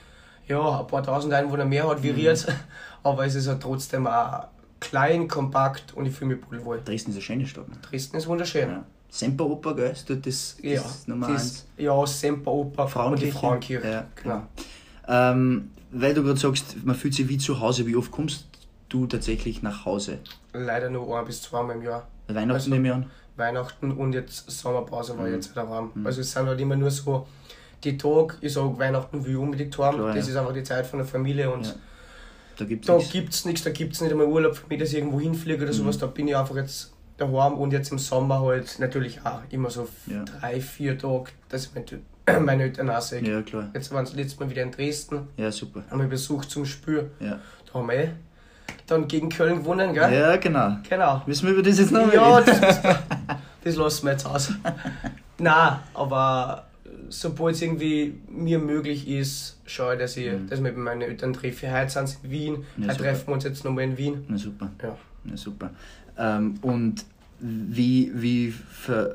ja, 0.47 0.81
ein 0.81 0.87
paar 0.87 1.03
tausend 1.03 1.33
Einwohner 1.33 1.65
mehr 1.65 1.89
hat 1.89 2.03
wie 2.03 2.11
Mhm. 2.13 2.17
Ried. 2.19 2.47
Aber 3.03 3.25
es 3.27 3.35
ist 3.35 3.47
ja 3.47 3.55
trotzdem 3.55 4.07
auch 4.07 4.47
klein, 4.81 5.27
kompakt 5.29 5.95
und 5.95 6.05
ich 6.07 6.15
fühle 6.15 6.35
mich 6.35 6.45
pudelwohl. 6.45 6.81
Dresden 6.85 7.11
ist 7.11 7.17
eine 7.17 7.23
schöne 7.23 7.47
Stadt. 7.47 7.69
Ne? 7.69 7.77
Dresden 7.83 8.17
ist 8.19 8.27
wunderschön. 8.27 8.69
Ja. 8.69 8.85
Semperoper, 9.09 9.75
gell? 9.77 9.91
Ist 9.93 10.11
das, 10.11 10.19
das 10.21 10.57
Ja, 10.61 10.83
Nummer 11.07 11.29
das- 11.29 11.43
eins. 11.43 11.67
Ja, 11.79 12.07
Semperoper 12.07 12.83
und 12.83 12.89
die 13.23 13.31
Frauenkirche. 13.31 13.33
Frauenkirche. 13.39 13.89
Ja, 13.89 14.05
genau. 14.21 14.43
Ähm, 15.09 15.71
weil 15.91 16.15
du 16.15 16.23
gerade 16.23 16.39
sagst, 16.39 16.85
man 16.85 16.97
fühlt 16.97 17.15
sich 17.15 17.29
wie 17.29 17.39
zu 17.39 17.61
Hause. 17.61 17.87
Wie 17.87 17.97
oft 17.97 18.11
kommst 18.11 18.47
du 18.89 19.07
tatsächlich 19.07 19.63
nach 19.63 19.85
Hause? 19.85 20.19
Leider 20.53 20.91
nur 20.91 21.19
ein 21.19 21.25
bis 21.25 21.43
zweimal 21.43 21.77
im 21.77 21.83
Jahr. 21.83 22.07
Weihnachten 22.29 22.51
Also- 22.53 22.71
nehme 22.71 22.89
ich 22.89 22.95
an. 22.95 23.07
Weihnachten 23.37 23.91
und 23.93 24.13
jetzt 24.13 24.49
Sommerpause 24.51 25.15
Mhm. 25.15 25.19
war 25.19 25.29
jetzt 25.29 25.51
wieder 25.51 25.69
warm. 25.69 25.91
Also 26.05 26.21
es 26.21 26.31
sind 26.33 26.47
halt 26.47 26.61
immer 26.61 26.77
nur 26.77 26.91
so 26.91 27.27
die 27.83 27.97
Tage, 27.99 28.37
ich 28.41 28.53
sag 28.53 28.79
Weihnachten 28.79 29.25
will 29.25 29.33
ich 29.33 29.37
unbedingt 29.37 29.77
haben. 29.79 29.97
Klar, 29.99 30.15
das 30.15 30.27
ja. 30.27 30.33
ist 30.33 30.39
einfach 30.39 30.55
die 30.55 30.63
Zeit 30.63 30.87
von 30.87 31.01
der 31.01 31.07
Familie 31.07 31.51
und 31.51 31.67
Ja. 31.67 31.75
Da 32.57 32.65
gibt's 32.65 32.87
da 32.87 32.97
nichts. 32.97 33.13
gibt's 33.13 33.45
nichts, 33.45 33.65
da 33.65 33.71
gibt's 33.71 34.01
nicht 34.01 34.13
einmal 34.13 34.27
Urlaub 34.29 34.55
für 34.57 34.69
mich, 34.69 34.79
dass 34.79 34.91
ich 34.91 34.99
irgendwo 34.99 35.19
hinfliege 35.19 35.65
oder 35.65 35.73
Mhm. 35.73 35.77
sowas. 35.77 35.99
Da 35.99 36.07
bin 36.07 36.29
ich 36.29 36.37
einfach 36.37 36.55
jetzt 36.55 36.93
daheim 37.17 37.55
und 37.55 37.73
jetzt 37.73 37.91
im 37.91 37.99
Sommer 37.99 38.41
halt 38.43 38.79
natürlich 38.79 39.21
auch 39.27 39.41
immer 39.51 39.71
so 39.71 39.89
Ja. 40.07 40.23
drei, 40.25 40.61
vier 40.61 40.97
Tage, 40.97 41.33
dass 41.49 41.67
ich 41.67 41.75
meine, 41.75 41.87
meine 42.41 42.65
Eltern 42.65 42.91
auch 42.91 43.01
sehe. 43.03 43.23
Ja, 43.23 43.43
klar. 43.43 43.71
Jetzt 43.75 43.93
waren 43.93 44.07
sie 44.07 44.17
letztes 44.17 44.39
Mal 44.41 44.49
wieder 44.51 44.63
in 44.63 44.71
Dresden, 44.71 45.29
Ja, 45.37 45.51
super. 45.53 45.83
haben 45.91 46.01
wir 46.01 46.09
besucht 46.09 46.51
zum 46.51 46.65
Spiel. 46.67 47.11
Ja, 47.21 47.39
Da 47.67 47.79
haben 47.79 47.89
wir 47.89 47.95
eh 47.95 48.09
dann 48.87 49.09
gegen 49.09 49.31
Köln 49.31 49.59
gewonnen, 49.61 49.95
gell? 49.95 50.13
ja 50.13 50.37
genau. 50.37 50.77
Genau. 50.89 51.23
Müssen 51.27 51.47
wir 51.47 51.55
über 51.55 51.63
das 51.63 51.79
jetzt 51.79 51.91
noch 51.91 52.13
Ja, 52.13 52.37
reden? 52.37 52.61
das, 52.61 52.81
das 53.65 53.77
lassen 53.77 54.05
wir 54.07 54.13
jetzt 54.13 54.27
aus. 54.27 54.53
Nein, 55.39 55.77
aber 55.95 56.67
sobald 57.09 57.55
es 57.57 57.63
irgendwie 57.63 58.15
mir 58.29 58.59
möglich 58.59 59.09
ist, 59.09 59.59
schaue 59.65 59.95
ich, 59.95 60.01
dass 60.01 60.17
ich, 60.19 60.31
mit 60.61 60.77
meinen 60.77 61.01
Eltern 61.03 61.33
treffe. 61.33 61.73
Heute 61.73 61.91
sind 61.91 62.09
sie 62.09 62.17
in 62.25 62.31
Wien, 62.31 62.55
Mhm. 62.77 62.83
Ja, 62.85 62.89
heute 62.91 63.03
treffen 63.05 63.27
wir 63.29 63.35
uns 63.35 63.45
jetzt 63.45 63.65
nochmal 63.65 63.85
in 63.85 63.97
Wien. 63.97 64.25
Na 64.29 64.37
super. 64.37 64.71
Ja. 64.83 64.97
Na 65.25 65.37
super. 65.37 65.71
Ähm, 66.19 66.55
und 66.63 67.05
wie, 67.41 68.11
wie, 68.15 68.51
ver, 68.51 69.15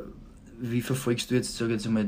wie 0.60 0.82
verfolgst 0.82 1.30
du 1.32 1.36
jetzt, 1.36 1.56
sag 1.58 1.68
ich 1.68 1.74
jetzt 1.74 1.86
einmal, 1.88 2.08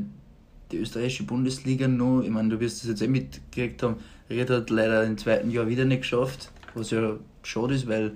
die 0.72 0.78
österreichische 0.78 1.24
Bundesliga 1.24 1.88
noch? 1.88 2.22
Ich 2.24 2.30
meine, 2.30 2.50
du 2.50 2.60
wirst 2.60 2.82
das 2.84 2.90
jetzt 2.90 3.02
eh 3.02 3.08
mitgekriegt 3.08 3.84
haben. 3.84 3.96
Ried 4.30 4.50
hat 4.50 4.70
leider 4.70 5.04
im 5.04 5.18
zweiten 5.18 5.52
Jahr 5.52 5.68
wieder 5.68 5.86
nicht 5.86 6.02
geschafft, 6.02 6.52
was 6.74 6.92
ja 6.92 7.18
schade 7.44 7.74
ist, 7.76 7.88
weil 7.88 8.12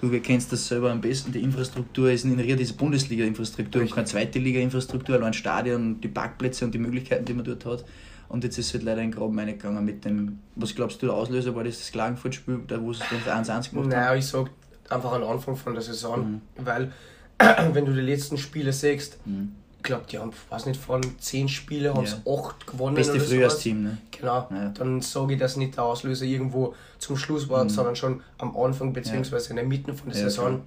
du 0.00 0.10
kennst 0.20 0.52
das 0.52 0.66
selber 0.66 0.90
am 0.90 1.00
besten. 1.00 1.30
Die 1.32 1.40
Infrastruktur 1.40 2.10
ist 2.10 2.24
in 2.24 2.38
Ried 2.38 2.58
diese 2.58 2.74
Bundesliga-Infrastruktur 2.74 3.82
und 3.82 3.90
keine 3.92 4.06
zweite 4.06 4.38
Liga-Infrastruktur, 4.38 5.16
allein 5.16 5.32
Stadion, 5.34 6.00
die 6.00 6.08
Parkplätze 6.08 6.64
und 6.64 6.74
die 6.74 6.78
Möglichkeiten, 6.78 7.24
die 7.24 7.34
man 7.34 7.44
dort 7.44 7.64
hat. 7.64 7.84
Und 8.28 8.44
jetzt 8.44 8.58
ist 8.58 8.68
es 8.68 8.74
halt 8.74 8.84
leider 8.84 9.02
in 9.02 9.10
Graben 9.10 9.38
reingegangen 9.38 9.84
mit 9.84 10.04
dem, 10.06 10.38
was 10.56 10.74
glaubst 10.74 11.02
du, 11.02 11.06
der 11.06 11.14
Auslöser 11.14 11.54
war 11.54 11.64
das, 11.64 11.78
das 11.78 11.92
Klagenfurt-Spiel, 11.92 12.60
da 12.66 12.80
wo 12.82 12.92
sie 12.92 13.02
dann 13.26 13.44
1-1 13.44 13.70
gemacht 13.70 13.74
haben? 13.84 13.88
Naja, 13.90 14.14
ich 14.16 14.26
sag 14.26 14.50
einfach 14.88 15.12
am 15.12 15.22
Anfang 15.24 15.54
von 15.54 15.74
der 15.74 15.82
Saison, 15.82 16.20
Mhm. 16.20 16.40
weil 16.64 16.92
wenn 17.72 17.84
du 17.84 17.92
die 17.92 18.00
letzten 18.00 18.38
Spiele 18.38 18.72
siehst, 18.72 19.18
Mhm. 19.26 19.52
Ich 19.82 19.88
glaube, 19.88 20.04
die 20.08 20.16
haben, 20.18 20.30
weiß 20.48 20.66
nicht, 20.66 20.80
von 20.80 21.00
zehn 21.18 21.48
Spielen 21.48 21.92
haben 21.92 22.06
sie 22.06 22.14
Ja. 22.24 22.32
acht 22.32 22.66
gewonnen. 22.68 22.94
Beste. 22.94 23.18
Frühjahrsteam, 23.18 23.82
ne? 23.82 23.98
Genau, 24.12 24.46
Ja. 24.50 24.68
dann 24.68 25.00
sage 25.00 25.32
ich, 25.34 25.40
dass 25.40 25.56
nicht 25.56 25.76
der 25.76 25.82
Auslöser 25.82 26.24
irgendwo 26.24 26.74
zum 26.98 27.16
Schluss 27.16 27.48
war, 27.48 27.64
Mhm. 27.64 27.68
sondern 27.68 27.96
schon 27.96 28.20
am 28.38 28.56
Anfang 28.56 28.92
beziehungsweise 28.92 29.50
in 29.50 29.56
der 29.56 29.64
Mitte 29.64 29.92
von 29.92 30.08
der 30.10 30.16
Saison. 30.20 30.62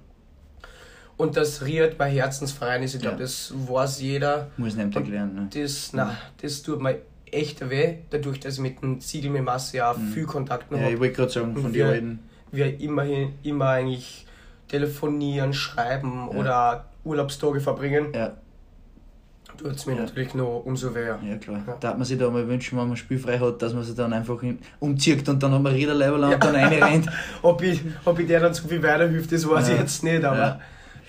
Und 1.16 1.36
dass 1.38 1.64
Ried 1.64 1.98
mein 1.98 2.12
Herzensverein 2.12 2.82
ist, 2.82 2.94
ich 2.94 3.00
glaube, 3.00 3.16
das 3.16 3.54
weiß 3.56 4.02
jeder. 4.02 4.50
Muss 4.58 4.74
nicht 4.76 4.94
erklären. 4.94 5.34
Ne? 5.34 5.48
Das, 5.62 5.90
na, 5.94 6.14
das 6.42 6.60
tut 6.62 6.82
mir 6.82 6.98
echt 7.32 7.70
weh, 7.70 7.94
dadurch, 8.10 8.38
dass 8.40 8.54
ich 8.54 8.60
mit 8.60 8.82
dem 8.82 9.00
Ziegel 9.00 9.30
mit 9.30 9.42
Masse 9.42 9.78
ja 9.78 9.94
viel 9.94 10.26
Kontakt 10.26 10.70
noch 10.70 10.76
Mhm. 10.76 10.82
Ja, 10.84 10.88
ich 10.90 10.94
habe. 10.96 11.00
wollte 11.00 11.14
gerade 11.14 11.32
sagen, 11.32 11.54
von 11.54 11.62
den 11.64 11.74
wir- 11.74 11.86
alten. 11.86 12.18
Wir 12.52 12.78
immerhin 12.80 13.32
immer 13.42 13.70
eigentlich 13.70 14.26
telefonieren, 14.68 15.54
schreiben 15.54 16.28
Ja. 16.32 16.38
oder 16.38 16.84
Urlaubstage 17.04 17.60
verbringen. 17.60 18.08
Ja, 18.14 18.34
Tut 19.56 19.72
es 19.76 19.86
mir 19.86 19.94
Ja. 19.94 20.02
natürlich 20.02 20.34
noch 20.34 20.62
umso 20.64 20.94
weh. 20.94 21.06
ja 21.06 21.36
klar. 21.40 21.62
Ja. 21.66 21.76
Da 21.80 21.88
hat 21.88 21.98
man 21.98 22.04
sich 22.06 22.18
da 22.18 22.28
mal 22.30 22.46
wünschen, 22.48 22.78
wenn 22.78 22.88
man 22.88 22.96
spielfrei 22.96 23.38
hat, 23.38 23.62
dass 23.62 23.72
man 23.74 23.82
sich 23.84 23.94
dann 23.94 24.12
einfach 24.12 24.42
in, 24.42 24.58
umzieht 24.80 25.28
und 25.28 25.42
dann 25.42 25.52
hat 25.52 25.62
man 25.62 25.72
Riederlevel 25.72 26.22
und 26.24 26.30
Ja. 26.30 26.38
dann 26.38 26.54
reinrennt. 26.54 27.08
Ob 27.42 27.62
ich, 27.62 27.80
ob 28.04 28.18
ich 28.18 28.26
der 28.26 28.40
dann 28.40 28.54
so 28.54 28.66
viel 28.68 28.82
weiterhilft, 28.82 29.32
das 29.32 29.48
weiß 29.48 29.68
ich 29.70 29.78
jetzt 29.78 30.02
nicht, 30.04 30.24
aber 30.24 30.60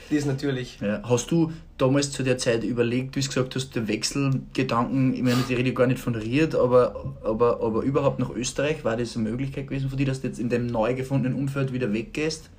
das 0.09 0.25
natürlich. 0.25 0.79
Ja. 0.79 1.01
Hast 1.03 1.29
du 1.31 1.51
damals 1.77 2.11
zu 2.11 2.23
der 2.23 2.37
Zeit 2.37 2.63
überlegt, 2.63 3.15
wie 3.15 3.19
du 3.21 3.27
gesagt 3.27 3.55
hast, 3.55 3.75
der 3.75 3.87
Wechselgedanken, 3.87 5.13
ich 5.13 5.21
meine, 5.21 5.37
ich 5.47 5.55
rede 5.55 5.73
gar 5.73 5.87
nicht 5.87 5.99
von 5.99 6.15
Ried, 6.15 6.55
aber, 6.55 7.13
aber, 7.23 7.61
aber 7.61 7.81
überhaupt 7.83 8.19
nach 8.19 8.29
Österreich, 8.29 8.83
war 8.85 8.95
das 8.97 9.15
eine 9.17 9.29
Möglichkeit 9.29 9.67
gewesen 9.67 9.89
für 9.89 9.95
dich, 9.97 10.07
dass 10.07 10.21
du 10.21 10.27
jetzt 10.27 10.39
in 10.39 10.49
dem 10.49 10.67
neu 10.67 10.93
gefundenen 10.95 11.37
Umfeld 11.37 11.73
wieder 11.73 11.91
weggehst? 11.91 12.49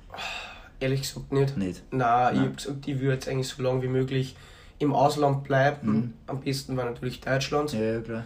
Ehrlich 0.79 1.01
gesagt 1.01 1.31
nicht. 1.33 1.57
Nicht. 1.57 1.83
Nein, 1.91 2.29
ich 2.33 2.35
Nein. 2.39 2.45
habe 2.45 2.55
gesagt, 2.55 2.87
ich 2.87 2.99
würde 2.99 3.13
jetzt 3.13 3.27
eigentlich 3.27 3.47
so 3.47 3.61
lange 3.63 3.81
wie 3.81 3.87
möglich 3.87 4.35
im 4.79 4.93
Ausland 4.93 5.43
bleiben. 5.43 5.91
Mhm. 5.91 6.13
Am 6.27 6.39
besten 6.41 6.75
war 6.77 6.85
natürlich 6.85 7.21
Deutschland. 7.21 7.73
Ja, 7.73 7.79
ja, 7.79 7.99
klar. 8.01 8.23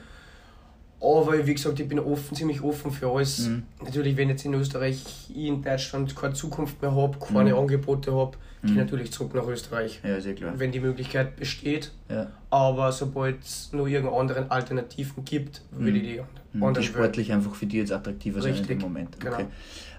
Aber 1.02 1.46
wie 1.46 1.54
gesagt, 1.54 1.78
ich 1.82 1.88
bin 1.90 2.00
offen, 2.00 2.34
ziemlich 2.36 2.62
offen 2.64 2.90
für 2.92 3.10
alles. 3.12 3.48
Mhm. 3.48 3.64
Natürlich, 3.84 4.16
wenn 4.16 4.30
jetzt 4.30 4.46
in 4.46 4.54
Österreich 4.54 5.04
ich 5.30 5.48
in 5.48 5.62
Deutschland 5.62 6.16
keine 6.16 6.34
Zukunft 6.34 6.82
mehr 6.82 6.96
habe, 6.96 7.18
keine 7.20 7.52
Mhm. 7.52 7.60
Angebote 7.60 8.14
habe, 8.14 8.38
gehe 8.62 8.70
ich 8.70 8.72
Mhm. 8.72 8.78
natürlich 8.78 9.12
zurück 9.12 9.34
nach 9.36 9.46
Österreich. 9.48 10.00
Ja, 10.02 10.22
sehr 10.22 10.34
klar. 10.34 10.54
Wenn 10.58 10.72
die 10.72 10.80
Möglichkeit 10.80 11.36
besteht. 11.36 11.92
Ja. 12.10 12.28
Aber 12.50 12.94
sobald 12.94 13.44
es 13.44 13.74
noch 13.74 13.86
irgendeine 13.88 14.18
anderen 14.18 14.50
Alternativen 14.52 15.26
gibt, 15.26 15.62
würde 15.72 15.98
ich 15.98 16.04
die 16.04 16.22
Mhm, 16.54 16.64
anderen 16.64 16.84
Die 16.84 16.88
sportlich 16.88 17.34
einfach 17.34 17.54
für 17.56 17.66
dich 17.66 17.80
jetzt 17.80 17.92
attraktiver 17.92 18.42
Richtig, 18.42 18.68
dem 18.68 18.80
Moment. 18.80 19.20
genau. 19.20 19.34
Okay. 19.36 19.46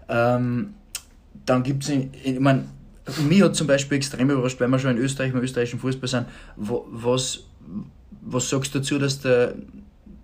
Ähm, 0.08 0.74
dann 1.44 1.62
gibt 1.64 1.82
es, 1.82 1.90
ich 1.90 2.40
meine, 2.40 2.64
mich 3.28 3.42
hat 3.42 3.54
zum 3.56 3.66
Beispiel 3.66 3.96
extrem 3.98 4.30
überrascht, 4.30 4.60
weil 4.60 4.68
wir 4.68 4.78
schon 4.78 4.92
in 4.92 4.98
Österreich, 4.98 5.32
im 5.32 5.40
österreichischen 5.40 5.78
Fußball 5.80 6.08
sind, 6.08 6.26
wo, 6.56 6.86
was, 6.90 7.44
was 8.22 8.48
sagst 8.48 8.74
du 8.74 8.78
dazu, 8.78 8.98
dass 8.98 9.20
der 9.20 9.54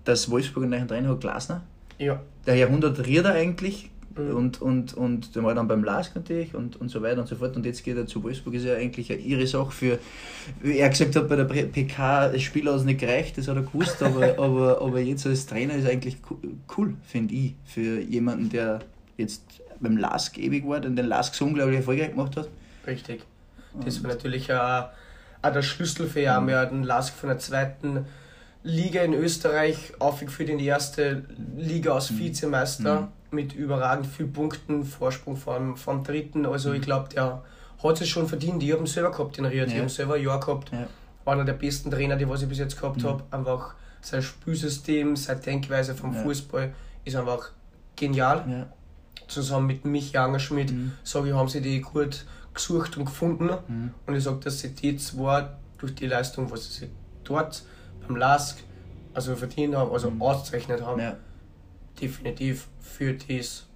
dass 0.04 0.30
Wolfsburg 0.30 0.64
einen 0.64 0.70
neuen 0.72 0.88
Trainer 0.88 1.10
hat, 1.10 1.20
Glasner? 1.20 1.62
Ja, 1.98 2.22
Der 2.46 2.54
Jahrhundert 2.56 3.06
Rieder 3.06 3.32
eigentlich 3.32 3.90
Mhm. 4.16 4.34
und, 4.34 4.60
und, 4.60 4.94
und 4.94 5.36
der 5.36 5.44
war 5.44 5.54
dann 5.54 5.68
beim 5.68 5.84
Lask 5.84 6.16
natürlich 6.16 6.52
und, 6.56 6.80
und 6.80 6.88
so 6.88 7.00
weiter 7.00 7.20
und 7.20 7.28
so 7.28 7.36
fort 7.36 7.54
und 7.54 7.64
jetzt 7.64 7.84
geht 7.84 7.96
er 7.96 8.06
zu 8.08 8.20
Wolfsburg, 8.24 8.54
ist 8.54 8.64
ja 8.64 8.74
eigentlich 8.74 9.12
eine 9.12 9.20
ihre 9.20 9.46
Sache 9.46 9.70
für, 9.70 9.98
wie 10.62 10.78
er 10.78 10.88
gesagt 10.88 11.14
hat, 11.14 11.28
bei 11.28 11.36
der 11.36 11.44
PK, 11.44 12.30
das 12.30 12.42
Spiel 12.42 12.66
hat 12.68 12.74
es 12.74 12.82
nicht 12.82 12.98
gereicht, 12.98 13.38
das 13.38 13.46
hat 13.46 13.54
er 13.54 13.62
gewusst, 13.62 14.02
aber, 14.02 14.36
aber, 14.36 14.80
aber 14.82 14.98
jetzt 15.00 15.28
als 15.28 15.46
Trainer 15.46 15.74
ist 15.74 15.86
eigentlich 15.88 16.20
co- 16.22 16.40
cool, 16.76 16.94
finde 17.06 17.34
ich, 17.34 17.54
für 17.64 18.00
jemanden, 18.00 18.48
der 18.50 18.80
jetzt 19.16 19.44
beim 19.78 19.96
Lask 19.96 20.36
ewig 20.38 20.66
war, 20.66 20.80
den 20.80 20.96
den 20.96 21.06
Lask 21.06 21.32
so 21.36 21.44
unglaublich 21.44 21.76
erfolgreich 21.76 22.10
gemacht 22.10 22.36
hat. 22.36 22.48
Richtig. 22.86 23.24
Das 23.84 24.02
war 24.02 24.10
natürlich 24.10 24.52
auch, 24.52 24.88
auch 25.42 25.52
der 25.52 25.62
Schlüssel 25.62 26.08
für 26.08 26.20
ihn. 26.20 26.46
Wir 26.48 26.58
hatten 26.58 26.82
Lask 26.82 27.14
von 27.14 27.28
der 27.28 27.38
zweiten 27.38 28.06
Liga 28.62 29.02
in 29.02 29.14
Österreich 29.14 29.92
aufgeführt 30.00 30.48
in 30.50 30.58
die 30.58 30.66
erste 30.66 31.24
Liga 31.56 31.94
als 31.94 32.16
Vizemeister 32.18 33.08
mit 33.30 33.54
überragend 33.54 34.06
viel 34.06 34.26
Punkten, 34.26 34.84
Vorsprung 34.84 35.36
vom, 35.36 35.76
vom 35.76 36.02
dritten. 36.04 36.44
Also 36.46 36.72
ich 36.72 36.82
glaube, 36.82 37.08
der 37.14 37.42
hat 37.82 38.00
es 38.00 38.08
schon 38.08 38.26
verdient. 38.28 38.62
Ich 38.62 38.72
habe 38.72 38.82
ihn 38.82 38.86
selber 38.86 39.12
gehabt 39.12 39.38
in. 39.38 39.44
Ich 39.46 39.54
Ja. 39.54 39.62
habe 39.66 39.72
ihn 39.78 39.88
selber 39.88 40.14
ein 40.14 40.22
Jahr 40.24 40.40
gehabt. 40.40 40.72
Ja. 40.72 40.86
Einer 41.24 41.44
der 41.44 41.52
besten 41.54 41.90
Trainer, 41.90 42.16
die 42.16 42.28
was 42.28 42.42
ich 42.42 42.48
bis 42.48 42.58
jetzt 42.58 42.78
gehabt 42.80 43.04
habe. 43.04 43.22
Einfach 43.30 43.74
sein 44.02 44.22
Spielsystem, 44.22 45.14
seine 45.16 45.40
Denkweise 45.40 45.94
vom 45.94 46.12
Ja. 46.14 46.22
Fußball 46.22 46.72
ist 47.04 47.14
einfach 47.16 47.52
genial. 47.96 48.44
Ja. 48.48 48.66
Zusammen 49.28 49.68
mit 49.68 49.84
Michi 49.84 50.16
Angerschmidt, 50.16 50.72
Mhm. 50.72 50.92
sage 51.04 51.28
ich, 51.28 51.34
haben 51.34 51.48
sie 51.48 51.60
die 51.60 51.80
gut 51.80 52.24
gesucht 52.54 52.96
und 52.96 53.04
gefunden. 53.06 53.50
Mhm. 53.68 53.90
Und 54.06 54.14
ich 54.14 54.24
sage, 54.24 54.38
dass 54.42 54.60
sie 54.60 54.74
die 54.74 54.96
zwei 54.96 55.48
durch 55.78 55.94
die 55.94 56.06
Leistung, 56.06 56.50
was 56.50 56.74
sie 56.74 56.88
dort 57.24 57.62
beim 58.06 58.16
LASK 58.16 58.58
also 59.14 59.34
verdient 59.36 59.74
haben, 59.74 59.92
also 59.92 60.12
ausgezeichnet 60.18 60.82
haben, 60.82 60.96
Mhm. 60.96 61.02
ja, 61.02 61.16
definitiv 62.00 62.66
für 62.80 63.14
das 63.14 63.66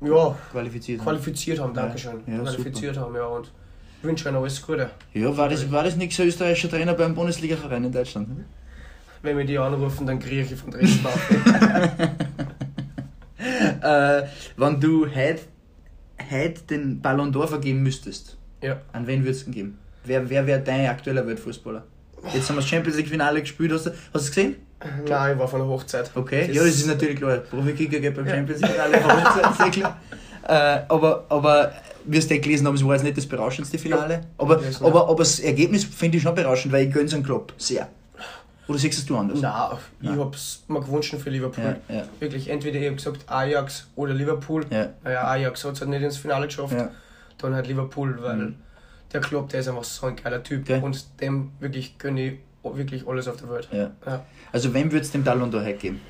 ja, 0.00 0.36
qualifiziert. 0.50 1.00
qualifiziert 1.02 1.60
haben. 1.60 1.74
Ja. 1.74 1.82
Dankeschön. 1.82 2.20
Ja, 2.26 2.38
qualifiziert 2.40 2.96
haben, 2.96 3.14
ja. 3.14 3.26
Und 3.26 3.50
ich 3.98 4.04
wünsche 4.04 4.28
ihnen 4.28 4.38
alles 4.38 4.60
Gute. 4.60 4.90
Ja, 5.14 5.36
war 5.36 5.48
das, 5.48 5.70
war 5.70 5.84
das 5.84 5.96
nicht 5.96 6.12
so 6.14 6.24
österreichischer 6.24 6.70
Trainer 6.70 6.94
beim 6.94 7.14
Bundesliga-Verein 7.14 7.84
in 7.84 7.92
Deutschland? 7.92 8.28
Wenn 9.22 9.38
wir 9.38 9.44
die 9.44 9.58
anrufen, 9.58 10.06
dann 10.06 10.18
kriege 10.18 10.42
ich 10.42 10.54
von 10.56 10.72
Dresden 10.72 11.06
auf. 11.06 11.30
äh, 13.82 14.22
wenn 14.56 14.80
du 14.80 15.06
heute, 15.06 15.40
heute 16.32 16.62
den 16.62 17.00
Ballon 17.00 17.32
d'Or 17.32 17.46
vergeben 17.46 17.82
müsstest, 17.82 18.36
ja. 18.62 18.80
an 18.92 19.06
wen 19.06 19.22
würdest 19.24 19.42
du 19.46 19.50
ihn 19.50 19.54
geben? 19.54 19.78
Wer, 20.04 20.28
wer 20.28 20.46
wäre 20.46 20.60
dein 20.60 20.86
aktueller 20.86 21.26
Weltfußballer? 21.26 21.84
Jetzt 22.34 22.48
haben 22.48 22.56
wir 22.56 22.60
das 22.62 22.68
Champions 22.68 22.96
League 22.96 23.08
Finale 23.08 23.40
gespielt, 23.40 23.72
hast 23.72 23.86
du, 23.86 23.90
hast 23.90 24.12
du 24.14 24.18
es 24.18 24.28
gesehen? 24.28 24.56
Nein, 25.08 25.34
ich 25.34 25.38
war 25.38 25.46
von 25.46 25.60
der 25.60 25.68
Hochzeit. 25.68 26.10
Okay, 26.14 26.46
Das- 26.48 26.56
ja, 26.56 26.62
das 26.64 26.74
ist 26.74 26.86
natürlich 26.86 27.16
klar. 27.16 27.36
Profi-Kicker 27.38 28.00
geht 28.00 28.14
beim 28.16 28.26
Ja. 28.26 28.34
Champions 28.34 28.60
League 28.62 28.72
Finale, 28.72 29.04
aber 29.04 29.54
sehr 29.54 29.70
klar. 29.70 30.00
Äh, 30.44 30.80
aber, 30.88 31.24
aber, 31.28 31.72
wie 32.04 32.18
es 32.18 32.26
gelesen 32.26 32.66
haben, 32.66 32.74
es 32.74 32.84
war 32.84 32.94
jetzt 32.94 33.04
nicht 33.04 33.16
das 33.16 33.26
berauschendste 33.26 33.78
Finale. 33.78 34.14
Ja, 34.14 34.20
aber, 34.38 34.54
aber, 34.80 34.88
ja. 34.98 35.04
aber 35.06 35.14
das 35.18 35.38
Ergebnis 35.38 35.84
finde 35.84 36.16
ich 36.16 36.22
schon 36.24 36.34
berauschend, 36.34 36.72
weil 36.72 36.88
ich 36.88 36.92
gönne 36.92 37.04
es 37.06 37.14
einen 37.14 37.22
Klopp. 37.22 37.52
Sehr. 37.58 37.88
Oder 38.72 38.78
siehst 38.80 39.06
du 39.10 39.14
es 39.14 39.20
anders? 39.20 39.40
Nein, 39.42 39.78
ich 40.00 40.08
Nein. 40.08 40.18
habe 40.18 40.34
es 40.34 40.64
mir 40.66 40.80
gewünscht 40.80 41.14
für 41.14 41.28
Liverpool. 41.28 41.76
Ja, 41.90 41.94
ja, 41.94 42.04
Wirklich, 42.20 42.48
entweder 42.48 42.78
ich 42.80 42.86
habe 42.86 42.96
gesagt 42.96 43.28
Ajax 43.30 43.86
oder 43.96 44.14
Liverpool. 44.14 44.64
ja. 44.70 44.88
Naja, 45.04 45.24
Ajax 45.28 45.62
hat 45.64 45.74
es 45.74 45.80
halt 45.82 45.90
nicht 45.90 46.00
ins 46.02 46.16
Finale 46.16 46.46
geschafft. 46.46 46.72
ja. 46.72 46.88
Dann 47.36 47.54
halt 47.54 47.66
Liverpool, 47.66 48.16
weil 48.22 48.36
Mhm. 48.36 48.54
der 49.12 49.20
Klopp, 49.20 49.50
der 49.50 49.60
ist 49.60 49.68
einfach 49.68 49.84
so 49.84 50.06
ein 50.06 50.16
geiler 50.16 50.42
Typ. 50.42 50.62
Okay. 50.62 50.80
Und 50.82 51.20
dem 51.20 51.50
wirklich 51.60 51.98
gönne 51.98 52.22
ich 52.28 52.38
wirklich 52.62 53.06
alles 53.06 53.28
auf 53.28 53.36
der 53.36 53.50
Welt. 53.50 53.68
Also, 54.52 54.72
wem 54.72 54.90
würdest 54.90 55.12
du 55.14 55.18
dem 55.18 55.26
d'Or 55.26 55.62
heute 55.62 55.74
geben? 55.74 56.00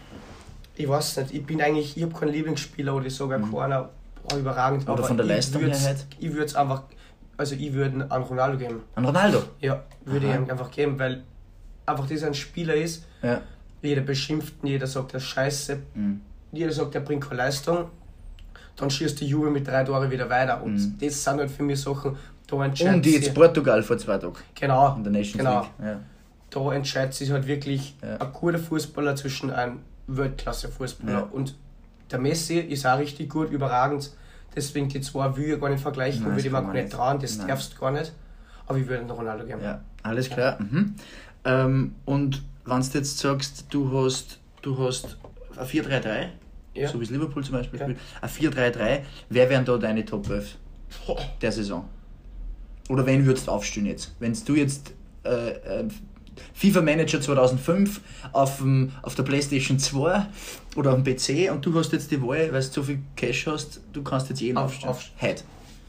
Ich 0.76 0.88
weiß 0.88 1.16
nicht, 1.16 1.34
ich 1.34 1.44
bin 1.44 1.60
eigentlich, 1.60 1.96
ich 1.96 2.02
habe 2.04 2.14
keinen 2.14 2.30
Lieblingsspieler 2.32 2.94
oder 2.94 3.10
sogar 3.10 3.40
keiner 3.40 3.90
boah, 4.28 4.38
überragend. 4.38 4.86
Mhm. 4.86 4.92
Oder 4.94 5.02
von 5.02 5.16
der 5.16 5.26
ich 5.26 5.32
Leistung 5.32 5.62
her 5.62 5.80
halt? 5.80 6.06
Ich 6.20 6.30
würde 6.32 6.44
es 6.44 6.54
einfach, 6.54 6.84
also 7.36 7.56
ich 7.56 7.72
würde 7.72 8.06
an 8.08 8.22
Ronaldo 8.22 8.56
geben. 8.58 8.82
An 8.94 9.04
Ronaldo? 9.04 9.42
Ja, 9.60 9.82
würde 10.04 10.26
ich 10.26 10.32
Aha. 10.32 10.44
einfach 10.52 10.70
geben, 10.70 10.96
weil 10.98 11.24
einfach 11.86 12.06
dieser 12.06 12.26
ein 12.28 12.34
Spieler 12.34 12.74
ist. 12.74 13.04
Ja. 13.22 13.40
Jeder 13.82 14.02
beschimpft 14.02 14.54
ihn, 14.62 14.68
jeder 14.68 14.86
sagt, 14.86 15.12
er 15.14 15.18
ist 15.18 15.24
scheiße, 15.24 15.78
Mhm. 15.94 16.20
jeder 16.52 16.72
sagt, 16.72 16.94
er 16.94 17.00
bringt 17.00 17.24
keine 17.24 17.36
Leistung. 17.42 17.86
Dann 18.76 18.90
schießt 18.90 19.20
die 19.20 19.26
Juve 19.26 19.50
mit 19.50 19.66
drei 19.66 19.84
Tore 19.84 20.10
wieder 20.10 20.28
weiter. 20.30 20.62
Und 20.62 20.74
Mhm. 20.74 20.94
das 21.00 21.22
sind 21.24 21.38
halt 21.38 21.50
für 21.50 21.62
mich 21.62 21.80
Sachen, 21.80 22.16
da 22.46 22.64
entscheidet 22.64 22.94
Und 22.96 23.06
jetzt 23.06 23.24
sich- 23.26 23.34
Portugal 23.34 23.82
vor 23.82 23.98
zwei 23.98 24.18
Tagen 24.18 24.34
Genau, 24.54 24.94
in 24.96 25.02
der 25.04 25.12
Nations 25.12 25.38
genau. 25.38 25.66
Ja. 25.82 26.00
da 26.50 26.72
entscheidet 26.72 27.14
sich 27.14 27.30
halt 27.30 27.46
wirklich 27.46 27.96
Ja. 28.02 28.16
ein 28.18 28.32
guter 28.32 28.58
Fußballer 28.58 29.16
zwischen 29.16 29.50
einem 29.50 29.80
Weltklasse-Fußballer. 30.06 31.12
Ja. 31.12 31.28
Und 31.32 31.54
der 32.10 32.18
Messi 32.18 32.58
ist 32.58 32.86
auch 32.86 32.98
richtig 32.98 33.30
gut, 33.30 33.50
überragend. 33.50 34.10
Deswegen 34.54 34.88
die 34.88 35.00
zwei 35.00 35.34
will 35.36 35.54
ich 35.54 35.60
gar 35.60 35.70
nicht 35.70 35.80
vergleichen, 35.82 36.22
Nein, 36.22 36.32
würde 36.32 36.46
ich 36.46 36.52
mir 36.52 36.62
gar 36.62 36.72
nicht. 36.72 36.92
trauen, 36.92 37.18
das 37.18 37.38
Nein. 37.38 37.48
darfst 37.48 37.74
du 37.74 37.78
gar 37.80 37.90
nicht. 37.90 38.12
Aber 38.66 38.78
ich 38.78 38.86
würde 38.86 39.02
den 39.04 39.10
Ronaldo 39.10 39.44
geben. 39.46 39.62
Ja, 39.62 39.80
alles 40.02 40.28
klar. 40.30 40.60
Mhm. 40.60 40.94
Ähm, 41.44 41.94
und 42.04 42.42
wenn 42.64 42.80
du 42.80 42.86
jetzt 42.98 43.18
sagst, 43.18 43.66
du 43.70 43.90
hast, 44.04 44.38
du 44.62 44.78
hast 44.78 45.16
ein 45.56 45.66
4-3-3, 45.66 46.28
Ja. 46.74 46.88
so 46.88 46.98
wie 47.00 47.04
es 47.04 47.10
Liverpool 47.10 47.42
zum 47.44 47.54
Beispiel 47.54 47.78
Ja. 47.80 47.86
spielt, 47.86 47.98
ein 48.20 48.28
4-3-3, 48.28 49.00
wer 49.28 49.50
wären 49.50 49.64
da 49.64 49.76
deine 49.76 50.04
Top 50.04 50.28
11 50.30 50.56
Boah. 51.06 51.18
der 51.40 51.52
Saison? 51.52 51.88
Oder 52.88 53.06
wen 53.06 53.24
würdest 53.26 53.46
du 53.46 53.52
aufstehen 53.52 53.86
jetzt? 53.86 54.14
Wenn 54.20 54.36
du 54.44 54.54
jetzt 54.54 54.92
äh, 55.24 55.50
äh, 55.80 55.88
FIFA 56.54 56.80
Manager 56.80 57.20
2005 57.20 58.00
auf, 58.32 58.58
dem, 58.58 58.90
auf 59.02 59.14
der 59.14 59.22
Playstation 59.22 59.78
2 59.78 60.26
oder 60.76 60.92
auf 60.94 61.02
dem 61.02 61.04
PC 61.16 61.50
und 61.52 61.64
du 61.64 61.74
hast 61.78 61.92
jetzt 61.92 62.10
die 62.10 62.20
Wahl, 62.22 62.52
weil 62.52 62.60
du 62.60 62.62
so 62.62 62.82
viel 62.82 63.00
Cash 63.16 63.46
hast, 63.46 63.80
du 63.92 64.02
kannst 64.02 64.28
jetzt 64.30 64.40
jeden 64.40 64.56
Auf- 64.58 64.72
aufstellen. 64.84 64.90
auf- 64.90 65.10
Heute, 65.20 65.42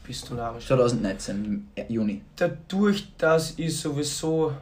Bist 0.06 0.28
du 0.30 0.34
narrisch. 0.34 0.66
2019, 0.66 1.66
im 1.74 1.84
Juni. 1.88 2.20
Dadurch, 2.36 3.08
dass 3.16 3.54
ich 3.58 3.76
sowieso 3.76 4.52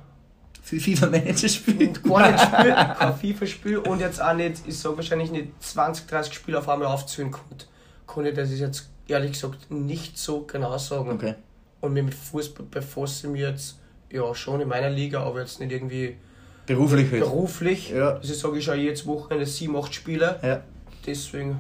Für 0.65 0.79
FIFA 0.79 1.07
Manager 1.09 1.49
spielen. 1.49 1.93
gar 2.05 2.31
nicht 2.31 2.41
spiele, 2.45 2.75
kein 2.75 3.17
FIFA 3.17 3.47
spiele 3.47 3.81
und 3.81 4.01
jetzt 4.01 4.23
auch 4.23 4.33
nicht, 4.33 4.63
ich 4.67 4.79
sage 4.79 4.97
wahrscheinlich 4.97 5.31
nicht 5.33 5.49
20, 5.61 6.07
30 6.07 6.33
Spiele 6.33 6.59
auf 6.59 6.69
einmal 6.69 6.87
aufzählen 6.89 7.31
konnte, 7.33 7.67
konnte 8.07 8.31
ich 8.31 8.37
das 8.37 8.57
jetzt 8.59 8.89
ehrlich 9.09 9.33
gesagt 9.33 9.71
nicht 9.71 10.17
so 10.17 10.43
genau 10.43 10.79
sagen. 10.79 11.11
Okay. 11.11 11.35
Und 11.81 11.93
mich 11.95 12.05
mit 12.05 12.15
Fußball 12.15 12.65
befasse 12.71 13.27
ich 13.27 13.33
mich 13.33 13.41
jetzt 13.43 13.79
ja 14.11 14.33
schon 14.35 14.61
in 14.61 14.69
meiner 14.69 14.89
Liga, 14.91 15.23
aber 15.25 15.41
jetzt 15.41 15.59
nicht 15.59 15.73
irgendwie 15.73 16.17
Beruflich 16.67 17.11
halt. 17.11 17.21
beruflich. 17.23 17.91
Ja. 17.91 18.11
Also 18.15 18.33
sage 18.35 18.59
ich 18.59 18.65
schaue 18.65 18.77
jedes 18.77 19.05
Wochenende 19.07 19.47
7, 19.47 19.75
8 19.77 19.93
Spiele. 19.93 20.39
Ja. 20.43 20.63
Deswegen 21.05 21.59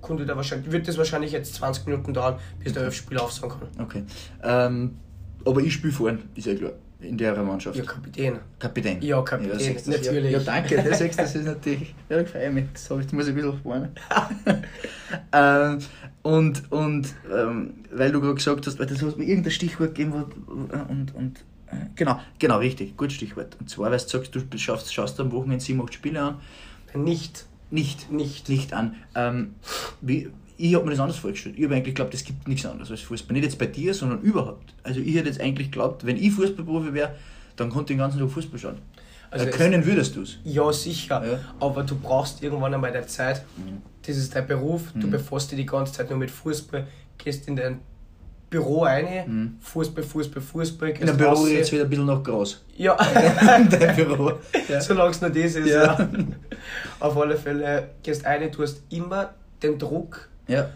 konnte 0.00 0.24
da 0.24 0.36
wahrscheinlich, 0.36 0.72
wird 0.72 0.88
das 0.88 0.96
wahrscheinlich 0.96 1.32
jetzt 1.32 1.54
20 1.56 1.86
Minuten 1.86 2.14
dauern, 2.14 2.38
bis 2.62 2.72
der 2.72 2.84
11 2.84 2.94
Spiele 2.94 3.20
aufsagen 3.20 3.50
kann. 3.50 3.84
Okay. 3.84 4.04
Ähm, 4.42 4.96
aber 5.44 5.60
ich 5.60 5.74
spiele 5.74 5.92
vorne, 5.92 6.20
ist 6.34 6.46
ja 6.46 6.54
klar, 6.54 6.72
in 7.00 7.16
der 7.16 7.42
Mannschaft. 7.42 7.76
Ja, 7.76 7.84
Kapitän. 7.84 8.40
Kapitän. 8.58 9.02
Ja, 9.02 9.22
Kapitän, 9.22 9.58
du, 9.58 9.90
natürlich. 9.90 10.32
Ja, 10.32 10.38
ja 10.38 10.44
danke, 10.44 10.76
das, 10.82 10.98
du, 10.98 11.08
das 11.08 11.34
ist 11.36 11.44
natürlich. 11.44 11.94
Ja, 12.08 12.16
da 12.18 12.24
freue 12.24 12.48
ich 12.48 12.52
mich. 12.52 12.64
Das 12.72 12.90
hab 12.90 13.00
ich, 13.00 13.12
muss 13.12 13.28
ich 13.28 13.32
ein 13.32 13.36
bisschen 13.36 13.60
vorne. 13.62 13.92
ähm, 15.32 15.78
und 16.22 16.72
und 16.72 17.14
ähm, 17.32 17.74
weil 17.92 18.10
du 18.10 18.20
gerade 18.20 18.34
gesagt 18.34 18.66
hast, 18.66 18.78
weil 18.78 18.86
das 18.86 19.02
hast 19.02 19.16
mir 19.16 19.24
irgendein 19.24 19.52
Stichwort 19.52 19.94
gegeben 19.94 20.12
wo, 20.12 20.52
und, 20.52 21.14
und 21.14 21.38
äh, 21.68 21.76
genau, 21.94 22.20
genau, 22.38 22.58
richtig, 22.58 22.96
gut 22.96 23.12
Stichwort. 23.12 23.56
Und 23.60 23.70
zwar, 23.70 23.90
weil 23.90 23.98
du 23.98 24.08
sagst, 24.08 24.34
du 24.34 24.58
schaust, 24.58 24.92
schaust 24.92 25.20
am 25.20 25.30
Wochenende 25.30 25.64
7, 25.64 25.80
8 25.80 25.94
Spiele 25.94 26.20
an. 26.20 26.40
Nicht. 26.94 27.46
Nicht. 27.70 28.10
Nicht. 28.10 28.48
Nicht 28.48 28.72
an. 28.72 28.96
Ähm, 29.14 29.54
wie, 30.00 30.30
ich 30.58 30.74
habe 30.74 30.84
mir 30.84 30.90
das 30.90 31.00
anders 31.00 31.16
vorgestellt. 31.16 31.54
Ich 31.56 31.64
habe 31.64 31.74
eigentlich 31.74 31.94
geglaubt, 31.94 32.12
es 32.14 32.24
gibt 32.24 32.46
nichts 32.48 32.66
anderes 32.66 32.90
als 32.90 33.00
Fußball. 33.00 33.32
Nicht 33.32 33.44
jetzt 33.44 33.58
bei 33.58 33.66
dir, 33.66 33.94
sondern 33.94 34.20
überhaupt. 34.20 34.74
Also 34.82 35.00
ich 35.00 35.14
hätte 35.14 35.28
jetzt 35.28 35.40
eigentlich 35.40 35.70
geglaubt, 35.70 36.04
wenn 36.04 36.16
ich 36.16 36.32
Fußballprofi 36.32 36.92
wäre, 36.92 37.14
dann 37.56 37.70
konnte 37.70 37.92
ich 37.92 37.96
den 37.96 38.02
ganzen 38.02 38.18
Tag 38.20 38.30
Fußball 38.30 38.58
schauen. 38.58 38.78
Also 39.30 39.46
äh, 39.46 39.50
können 39.50 39.84
würdest 39.86 40.16
du 40.16 40.22
es. 40.22 40.38
Ja, 40.44 40.72
sicher. 40.72 41.24
Ja. 41.24 41.38
Aber 41.60 41.82
du 41.84 41.96
brauchst 41.96 42.42
irgendwann 42.42 42.74
einmal 42.74 42.92
der 42.92 43.06
Zeit. 43.06 43.44
Mhm. 43.56 43.82
Das 44.06 44.16
ist 44.16 44.34
dein 44.34 44.46
Beruf. 44.46 44.82
Du 44.94 45.08
befasst 45.10 45.50
dich 45.52 45.58
die 45.58 45.66
ganze 45.66 45.92
Zeit 45.92 46.08
nur 46.10 46.18
mit 46.18 46.30
Fußball. 46.30 46.86
Gehst 47.18 47.46
in 47.46 47.56
dein 47.56 47.80
Büro 48.48 48.84
rein. 48.84 49.58
Fußball, 49.60 50.02
Fußball, 50.02 50.40
Fußball. 50.42 50.88
In 50.90 51.06
der 51.06 51.12
Büro 51.12 51.30
raus. 51.30 51.50
jetzt 51.50 51.70
wieder 51.72 51.82
ein 51.84 51.90
bisschen 51.90 52.06
noch 52.06 52.22
groß. 52.22 52.64
Ja, 52.78 52.96
Dein 52.96 53.96
Büro. 53.96 54.32
Ja. 54.68 54.80
solange 54.80 55.10
es 55.10 55.20
nur 55.20 55.30
das 55.30 55.56
ist. 55.56 55.66
Ja. 55.66 55.98
Ja. 55.98 56.08
Auf 57.00 57.16
alle 57.18 57.36
Fälle 57.36 57.90
gehst 58.02 58.24
rein. 58.24 58.50
Du 58.50 58.62
hast 58.62 58.82
immer 58.88 59.34
den 59.62 59.78
Druck. 59.78 60.27
Ja. 60.48 60.70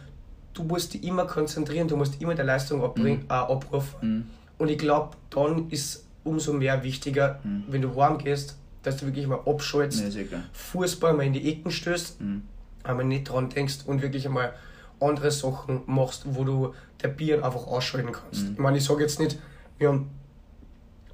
Du 0.54 0.64
musst 0.64 0.92
dich 0.92 1.02
immer 1.04 1.26
konzentrieren. 1.26 1.88
Du 1.88 1.96
musst 1.96 2.20
immer 2.20 2.34
die 2.34 2.42
Leistung 2.42 2.84
abbringen, 2.84 3.24
äh, 3.28 3.32
abrufen. 3.32 3.96
Mhm. 4.02 4.24
Und 4.58 4.68
ich 4.70 4.76
glaube, 4.78 5.16
dann 5.30 5.70
ist 5.70 6.06
umso 6.24 6.52
mehr 6.52 6.82
wichtiger, 6.82 7.40
Mhm. 7.42 7.64
wenn 7.68 7.82
du 7.82 8.00
heim 8.00 8.18
gehst, 8.18 8.58
dass 8.82 8.98
du 8.98 9.06
wirklich 9.06 9.26
mal 9.26 9.40
abschaltest. 9.46 10.14
Nee. 10.14 10.26
Fußball 10.52 11.14
mal 11.14 11.22
in 11.24 11.32
die 11.32 11.48
Ecken 11.50 11.70
stößt, 11.70 12.20
Mhm. 12.20 12.42
aber 12.82 13.02
nicht 13.02 13.24
dran 13.24 13.48
denkst 13.48 13.78
und 13.86 14.02
wirklich 14.02 14.26
einmal 14.26 14.52
andere 15.00 15.30
Sachen 15.30 15.80
machst, 15.86 16.22
wo 16.26 16.44
du 16.44 16.74
der 17.02 17.08
Bier 17.08 17.44
einfach 17.44 17.66
ausschalten 17.66 18.12
kannst. 18.12 18.44
Mhm. 18.48 18.52
Ich 18.52 18.58
meine, 18.58 18.76
ich 18.78 18.84
sage 18.84 19.00
jetzt 19.02 19.18
nicht, 19.20 19.38
wir 19.78 19.88
haben 19.88 20.10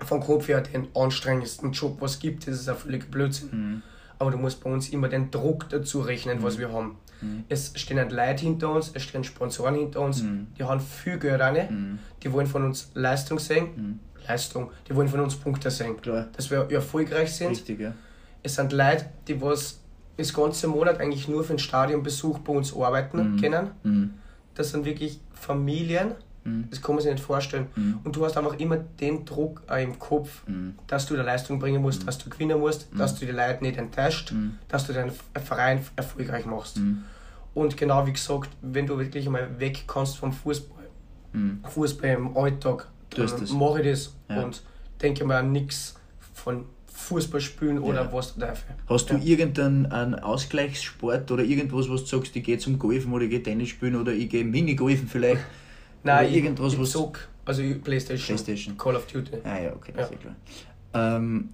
vom 0.04 0.20
Kopf 0.20 0.48
her 0.48 0.60
den 0.62 0.88
anstrengendsten 0.94 1.72
Job, 1.72 1.96
was 2.00 2.12
es 2.14 2.18
gibt, 2.18 2.46
das 2.46 2.56
ist 2.56 2.68
ein 2.68 2.76
völlig 2.76 3.10
Blödsinn. 3.10 3.48
Mhm. 3.52 3.82
Aber 4.18 4.30
du 4.30 4.38
musst 4.38 4.62
bei 4.62 4.70
uns 4.70 4.88
immer 4.90 5.08
den 5.08 5.30
Druck 5.30 5.68
dazu 5.68 6.00
rechnen, 6.00 6.42
was 6.42 6.58
wir 6.58 6.72
haben. 6.72 6.96
Mhm. 7.20 7.44
Es 7.48 7.72
stehen 7.76 7.98
halt 7.98 8.12
Leute 8.12 8.42
hinter 8.44 8.70
uns, 8.72 8.90
es 8.94 9.02
stehen 9.02 9.24
Sponsoren 9.24 9.74
hinter 9.74 10.00
uns, 10.00 10.22
Mhm. 10.22 10.48
die 10.58 10.64
haben 10.64 10.80
viel 10.80 11.18
Geld 11.18 11.40
rein, 11.40 11.54
Mhm. 11.70 11.98
die 12.22 12.32
wollen 12.32 12.46
von 12.46 12.64
uns 12.64 12.90
Leistung 12.94 13.38
sehen. 13.38 13.66
Mhm. 13.76 14.00
Leistung, 14.28 14.70
die 14.88 14.94
wollen 14.94 15.08
von 15.08 15.20
uns 15.20 15.34
Punkte 15.36 15.70
sehen. 15.70 16.00
Klar. 16.00 16.28
Dass 16.36 16.50
wir 16.50 16.68
erfolgreich 16.70 17.32
sind. 17.34 17.50
Richtig, 17.50 17.80
ja. 17.80 17.92
Es 18.42 18.54
sind 18.56 18.72
Leute, 18.72 19.06
die 19.26 19.40
was 19.40 19.80
das 20.16 20.34
ganze 20.34 20.66
Monat 20.68 21.00
eigentlich 21.00 21.28
nur 21.28 21.44
für 21.44 21.52
den 21.54 21.58
Stadionbesuch 21.60 22.38
bei 22.40 22.52
uns 22.52 22.74
arbeiten 22.76 23.34
Mhm. 23.34 23.40
können. 23.40 23.70
Mhm. 23.84 24.14
Das 24.54 24.70
sind 24.70 24.84
wirklich 24.84 25.20
Familien, 25.32 26.12
Mhm. 26.48 26.64
das 26.70 26.80
kann 26.82 26.94
man 26.94 27.02
sich 27.02 27.12
nicht 27.12 27.22
vorstellen. 27.24 27.66
Mhm. 27.76 28.00
Und 28.04 28.16
du 28.16 28.24
hast 28.24 28.36
einfach 28.36 28.58
immer 28.58 28.76
den 28.78 29.24
Druck 29.24 29.62
im 29.80 29.98
Kopf, 29.98 30.42
Mhm. 30.46 30.74
dass 30.86 31.06
du 31.06 31.14
der 31.14 31.24
Leistung 31.24 31.58
bringen 31.58 31.82
musst, 31.82 32.06
dass 32.06 32.18
du 32.18 32.30
gewinnen 32.30 32.58
musst, 32.58 32.88
dass 32.96 33.14
du 33.18 33.26
die 33.26 33.32
Leute 33.32 33.62
nicht 33.62 33.76
enttäuscht, 33.78 34.32
Mhm. 34.32 34.54
dass 34.68 34.86
du 34.86 34.92
deinen 34.92 35.12
Verein 35.44 35.80
erfolgreich 35.96 36.46
machst. 36.46 36.78
Mhm. 36.78 37.04
Und 37.54 37.76
genau 37.76 38.06
wie 38.06 38.12
gesagt, 38.12 38.50
wenn 38.62 38.86
du 38.86 38.98
wirklich 38.98 39.26
einmal 39.26 39.58
weg 39.58 39.84
kannst 39.86 40.16
vom 40.18 40.32
Fußball, 40.32 40.76
Mhm. 41.32 41.60
Fußball 41.68 42.10
im 42.10 42.36
Alltag, 42.36 42.88
dann 43.10 43.26
mache 43.58 43.80
ich 43.82 43.86
das 43.90 44.14
Ja. 44.28 44.42
und 44.42 44.62
denke 45.02 45.24
mir 45.24 45.36
an 45.36 45.52
nichts 45.52 45.94
von 46.34 46.64
Fußball 46.86 47.40
spielen 47.40 47.78
oder 47.78 48.02
Ja. 48.04 48.12
was 48.12 48.34
Teufel. 48.34 48.74
Hast 48.88 49.10
du 49.10 49.14
Ja. 49.14 49.20
irgendeinen 49.22 49.86
einen 49.86 50.14
Ausgleichssport 50.16 51.30
oder 51.30 51.42
irgendwas, 51.44 51.88
was 51.88 52.02
du 52.04 52.16
sagst, 52.18 52.34
ich 52.34 52.42
gehe 52.44 52.58
zum 52.58 52.78
Golfen 52.78 53.12
oder 53.12 53.24
ich 53.24 53.30
gehe 53.30 53.42
Tennis 53.42 53.68
spielen 53.68 53.96
oder 53.96 54.12
ich 54.12 54.28
gehe 54.28 54.44
Minigolfen 54.44 55.06
vielleicht? 55.08 55.42
Nein, 56.14 56.32
irgendwas, 56.34 56.78
was. 56.78 56.90
zock, 56.92 57.28
also 57.44 57.62
Playstation, 57.84 58.26
Playstation. 58.36 58.76
Call 58.76 58.96
of 58.96 59.06
Duty. 59.06 59.38
Ah 59.44 59.58
ja, 59.60 59.72
okay, 59.72 59.92
Ja. 59.96 60.06
sehr 60.06 60.16
klar. 60.18 60.36
Ähm, 60.94 61.50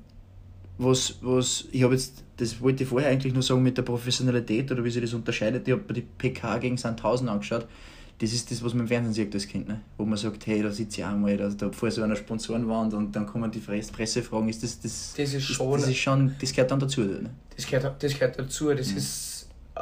was, 0.78 1.16
was, 1.22 1.66
ich 1.70 1.82
habe 1.82 1.94
jetzt, 1.94 2.22
das 2.36 2.60
wollte 2.60 2.82
ich 2.82 2.88
vorher 2.88 3.10
eigentlich 3.10 3.32
nur 3.32 3.42
sagen 3.42 3.62
mit 3.62 3.76
der 3.78 3.82
Professionalität 3.82 4.70
oder 4.72 4.82
wie 4.84 4.90
sich 4.90 5.02
das 5.02 5.14
unterscheidet. 5.14 5.66
Ich 5.68 5.72
habe 5.72 5.92
die 5.94 6.00
PK 6.02 6.58
gegen 6.58 6.76
Sandhausen 6.76 7.28
angeschaut. 7.28 7.66
Das 8.18 8.32
ist 8.32 8.48
das, 8.50 8.62
was 8.62 8.72
man 8.74 8.82
im 8.82 8.88
Fernsehen 8.88 9.12
sieht 9.12 9.34
als 9.34 9.46
Kind, 9.46 9.66
ne? 9.68 9.80
wo 9.98 10.04
man 10.04 10.16
sagt, 10.16 10.46
hey, 10.46 10.62
da 10.62 10.70
sitze 10.70 11.00
ich 11.00 11.04
auch 11.04 11.16
mal, 11.16 11.36
da, 11.36 11.48
da 11.48 11.70
vor 11.72 11.90
so 11.90 12.00
einer 12.02 12.14
Sponsorenwand 12.14 12.94
und 12.94 13.14
dann 13.14 13.26
kommen 13.26 13.50
die 13.50 13.58
Press- 13.58 13.90
Pressefragen. 13.90 14.48
Ist 14.48 14.62
das, 14.62 14.80
das, 14.80 15.14
Das 15.16 15.34
ist 15.34 15.42
schon- 15.42 15.72
das, 15.80 15.88
ist 15.88 15.96
schon, 15.96 16.34
das 16.40 16.52
gehört 16.52 16.70
dann 16.70 16.78
dazu. 16.78 17.00
Ne? 17.00 17.30
Das 17.56 17.66
gehört, 17.66 18.00
das 18.02 18.14
gehört 18.14 18.38
dazu. 18.38 18.72
Das 18.72 18.92
Mhm. 18.92 18.96
ist, 18.98 19.33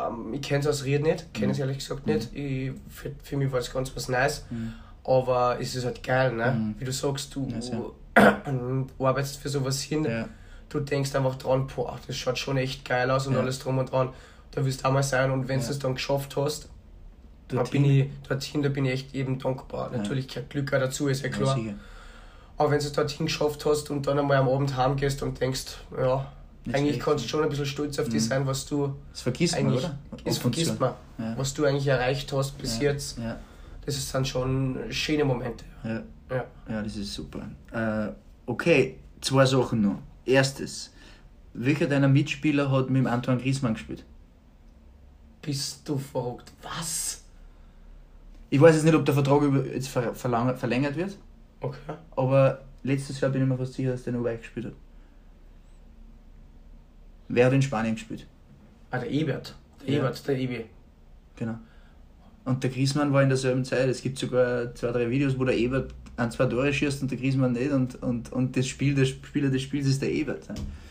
ähm, 0.09 0.33
ich 0.35 0.43
kenne 0.43 0.61
es 0.61 0.67
aus 0.67 0.85
Ried 0.85 1.03
nicht, 1.03 1.33
kenne 1.35 1.53
es 1.53 1.59
ehrlich 1.59 1.79
gesagt 1.79 2.07
nicht. 2.07 2.35
Ich, 2.35 2.73
für, 2.89 3.13
für 3.23 3.37
mich 3.37 3.51
war 3.53 3.59
es 3.61 3.73
ganz 3.73 3.95
was 3.97 4.09
Neues. 4.09 4.45
Mhm. 4.51 4.73
Aber 5.05 5.59
es 5.61 5.75
ist 5.75 5.85
halt 5.85 6.03
geil, 6.03 6.33
ne? 6.33 6.53
Mhm. 6.53 6.75
Wie 6.79 6.85
du 6.85 6.93
sagst, 6.93 7.35
du 7.35 7.49
Ja, 7.49 7.61
sehr. 7.61 7.81
arbeitest 8.99 9.39
für 9.39 9.49
sowas 9.49 9.81
hin. 9.83 10.05
Ja. 10.05 10.29
Du 10.69 10.81
denkst 10.81 11.15
einfach 11.15 11.35
dran, 11.37 11.67
boah, 11.75 11.99
das 12.07 12.17
schaut 12.17 12.39
schon 12.39 12.57
echt 12.57 12.85
geil 12.85 13.11
aus 13.11 13.27
und 13.27 13.35
Ja. 13.35 13.41
alles 13.41 13.59
drum 13.59 13.79
und 13.79 13.91
dran. 13.91 14.11
Da 14.53 14.65
willst 14.65 14.83
du 14.85 14.89
auch 14.89 14.93
mal 14.93 15.03
sein 15.03 15.31
und 15.31 15.49
wenn 15.49 15.61
Ja. 15.61 15.67
du 15.67 15.73
es 15.73 15.79
dann 15.79 15.95
geschafft 15.95 16.37
hast, 16.37 16.69
da 17.49 17.57
Dorthin. 17.57 17.83
bin 17.83 17.91
ich 17.91 18.11
dorthin, 18.29 18.63
da 18.63 18.69
bin 18.69 18.85
ich 18.87 18.93
echt 18.93 19.15
eben 19.15 19.39
dankbar. 19.39 19.91
Natürlich 19.91 20.29
gehört 20.29 20.51
Glück 20.51 20.73
auch 20.73 20.79
dazu, 20.79 21.09
ist 21.09 21.23
ja 21.23 21.31
Ja, 21.31 21.37
klar. 21.37 21.59
Aber 22.59 22.71
wenn 22.71 22.79
du 22.79 22.85
es 22.85 22.93
dorthin 22.93 23.27
geschafft 23.27 23.65
hast 23.67 23.91
und 23.91 24.07
dann 24.07 24.19
einmal 24.19 24.37
am 24.37 24.49
Abend 24.49 24.77
heimgehst 24.77 25.23
und 25.23 25.41
denkst, 25.41 25.65
ja, 25.99 26.31
Jetzt 26.65 26.77
eigentlich 26.77 26.93
geht's. 26.95 27.05
kannst 27.05 27.25
du 27.25 27.29
schon 27.29 27.43
ein 27.43 27.49
bisschen 27.49 27.67
stolz 27.67 27.99
auf 27.99 28.07
dich 28.09 28.23
Mhm. 28.23 28.27
sein, 28.29 28.47
was 28.47 28.67
du 28.67 28.95
Das 29.11 29.21
vergisst 29.23 29.55
man, 29.55 29.67
eigentlich, 29.67 29.85
oder? 29.85 29.99
das 30.25 30.39
vergisst 30.39 30.79
man, 30.81 30.95
Ja. 31.19 31.37
was 31.37 31.55
du 31.55 31.65
eigentlich 31.65 31.87
erreicht 31.87 32.33
hast 32.33 32.57
bis 32.59 32.77
Ja. 32.79 32.93
jetzt. 32.93 33.19
Ja. 33.19 33.39
Das 33.85 34.11
sind 34.11 34.29
schon 34.29 34.79
schöne 34.91 35.25
Momente. 35.25 35.65
Ja. 35.83 36.03
Ja. 36.31 36.45
Ja, 36.69 36.83
das 36.83 36.97
ist 36.97 37.13
super. 37.13 37.41
Äh, 37.73 38.13
okay, 38.47 38.99
zwei 39.21 39.45
Sachen 39.45 39.81
noch. 39.83 39.99
Erstes, 40.25 40.93
welcher 41.53 41.87
deiner 41.89 42.09
Mitspieler 42.09 42.71
hat 42.71 42.89
mit 42.91 43.01
dem 43.03 43.07
Antoine 43.09 43.41
Griezmann 43.41 43.75
gespielt? 43.75 44.05
Bist 45.43 45.89
du 45.89 45.99
verrückt? 45.99 46.53
Was? 46.63 47.23
Ich 48.51 48.61
weiß 48.61 48.77
jetzt 48.77 48.85
nicht, 48.85 48.95
ob 48.95 49.05
der 49.05 49.15
Vertrag 49.15 49.43
jetzt 49.75 49.89
verlängert 49.89 50.95
wird, 50.97 51.17
Okay. 51.61 51.95
aber 52.15 52.61
letztes 52.85 53.21
Jahr 53.21 53.31
bin 53.33 53.43
ich 53.43 53.49
mir 53.49 53.57
fast 53.57 53.73
sicher, 53.75 53.91
dass 53.93 54.05
der 54.05 54.13
noch 54.13 54.23
weit 54.25 54.41
gespielt 54.43 54.67
hat. 54.67 54.73
Wer 57.29 57.47
hat 57.47 57.53
in 57.53 57.63
Spanien 57.63 57.95
gespielt? 57.95 58.27
Ah, 58.91 58.99
der 58.99 59.11
Ebert. 59.11 59.55
Der 59.87 59.95
Ja. 59.95 59.99
Ebert, 60.01 60.27
der 60.29 60.39
Ebi. 60.39 60.65
Genau. 61.37 61.55
Und 62.45 62.63
der 62.63 62.71
Griezmann 62.71 63.13
war 63.13 63.23
in 63.23 63.29
derselben 63.29 63.65
Zeit. 63.65 63.89
Es 63.89 64.03
gibt 64.03 64.19
sogar 64.19 64.75
zwei, 64.75 64.91
drei 64.91 65.09
Videos, 65.11 65.39
wo 65.39 65.45
der 65.45 65.57
Ebert 65.57 65.93
ein, 66.17 66.31
zwei 66.31 66.47
Tore 66.47 66.73
schießt 66.73 67.03
und 67.03 67.11
der 67.11 67.19
Griezmann 67.19 67.53
nicht. 67.53 67.71
Und, 67.73 68.03
und, 68.03 68.33
und 68.33 68.57
das 68.57 68.67
Spiel, 68.67 68.95
der 68.95 69.05
Spieler 69.07 69.49
des 69.49 69.63
Spiels 69.63 69.87
ist 69.87 70.03
der 70.03 70.11
Ebert. 70.13 70.43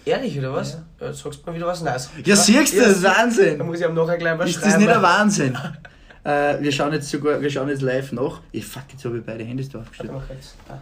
Ehrlich, 0.06 0.38
oder 0.40 0.54
was? 0.54 0.74
Ja. 0.74 0.84
Ja. 1.02 1.08
Jetzt 1.08 1.20
sagst 1.20 1.42
du 1.42 1.50
mal 1.50 1.56
wieder 1.56 1.68
was 1.68 1.84
Neues. 1.84 2.10
Ja, 2.26 2.36
siehst 2.36 2.74
du, 2.74 2.80
das 2.80 2.92
ist 2.94 3.04
Da 3.04 3.16
Wahnsinn! 3.18 3.58
muss 3.60 3.80
ich 3.80 3.86
am 3.86 3.94
nachher 3.94 4.18
gleich 4.18 4.38
mal 4.38 4.48
Ist 4.48 4.56
schreiben. 4.56 4.72
das 4.72 4.80
nicht 4.80 4.90
ein 4.90 5.02
Wahnsinn? 5.04 5.58
äh, 6.24 6.62
wir 6.64 6.72
schauen 6.72 6.94
jetzt 6.94 7.10
sogar, 7.10 7.40
wir 7.42 7.50
schauen 7.50 7.70
jetzt 7.70 7.82
live 7.82 8.12
nach. 8.14 8.42
Ich 8.52 8.66
fuck, 8.66 8.84
jetzt 8.92 9.06
habe 9.06 9.18
ich 9.20 9.24
beide 9.24 9.44
Handys 9.44 9.72
mal 9.74 9.84
kurz. 9.96 10.56
Ah. 10.70 10.80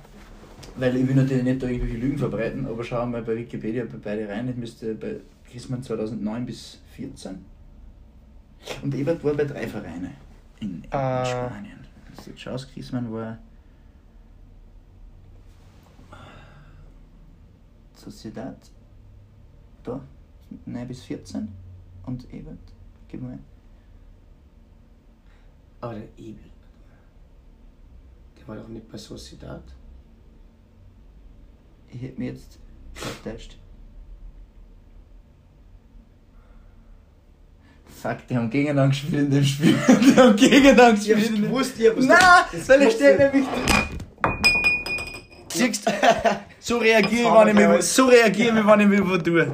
Weil 0.78 0.96
ich 0.96 1.08
will 1.08 1.16
natürlich 1.16 1.44
nicht 1.44 1.62
da 1.62 1.68
irgendwelche 1.68 1.98
Lügen 1.98 2.18
verbreiten, 2.18 2.66
aber 2.66 2.84
schauen 2.84 3.12
wir 3.12 3.18
mal 3.20 3.24
bei 3.26 3.36
Wikipedia 3.36 3.84
bei 3.84 3.98
beide 4.02 4.30
rein. 4.30 4.48
Das 4.48 4.56
müsste 4.56 4.94
bei 4.94 5.16
Griezmann 5.52 5.84
2009 5.84 6.46
bis 6.46 6.80
14. 6.96 7.44
Und 8.84 8.94
Ebert 8.94 9.24
war 9.24 9.34
bei 9.34 9.46
drei 9.46 9.68
Vereinen 9.68 10.14
in, 10.60 10.84
in 10.84 10.94
Ah. 10.94 11.26
Spanien. 11.26 11.80
Wenn 12.06 12.16
du 12.24 12.30
jetzt 12.32 12.42
schaust, 12.42 12.74
Griezmann 12.74 13.12
war 13.12 13.38
Sociedad 17.96 18.58
da, 19.84 20.02
9 20.66 20.88
bis 20.88 21.04
14 21.04 21.48
und 22.06 22.34
Ebert, 22.34 22.58
gib 23.08 23.22
mal. 23.22 23.40
Aber 25.82 25.94
der 25.96 26.08
Ebel. 26.18 26.44
Der 28.38 28.48
war 28.48 28.56
doch 28.58 28.68
nicht 28.68 28.90
bei 28.92 28.98
Sociedad. 28.98 29.64
Ich 31.90 32.02
hätte 32.02 32.20
mir 32.20 32.32
jetzt 32.32 32.60
vertäuscht. 32.94 33.58
Fuck, 38.02 38.18
die 38.30 38.36
haben 38.36 38.50
gegeneinander 38.50 38.90
gespielt 38.90 39.24
in 39.24 39.32
dem 39.32 39.44
Spiel. 39.44 39.76
Die 40.02 40.16
haben 40.16 40.36
gegeneinander 40.36 40.94
Ich 41.02 41.08
gespielt. 41.08 41.30
in 41.30 41.36
dem- 41.36 41.44
gewusst, 41.52 41.74
ich 41.78 41.90
hab's 41.90 42.06
Nein, 42.06 42.18
das 42.52 42.70
weil 42.70 42.82
ich 42.84 42.88
ich. 42.96 43.00
nämlich. 43.02 43.46
Siehst 45.52 45.88
du? 45.88 45.92
So 46.60 46.78
reagiere 46.78 47.28
ich, 47.28 47.46
wenn 47.46 47.58
ich 47.58 47.68
mich, 47.76 47.86
so 47.86 48.06
reagiere 48.06 48.60
ich, 48.60 48.68
wenn 48.68 48.80
ich 48.82 48.88
mich 48.88 49.02
wo 49.10 49.18
tue. 49.18 49.48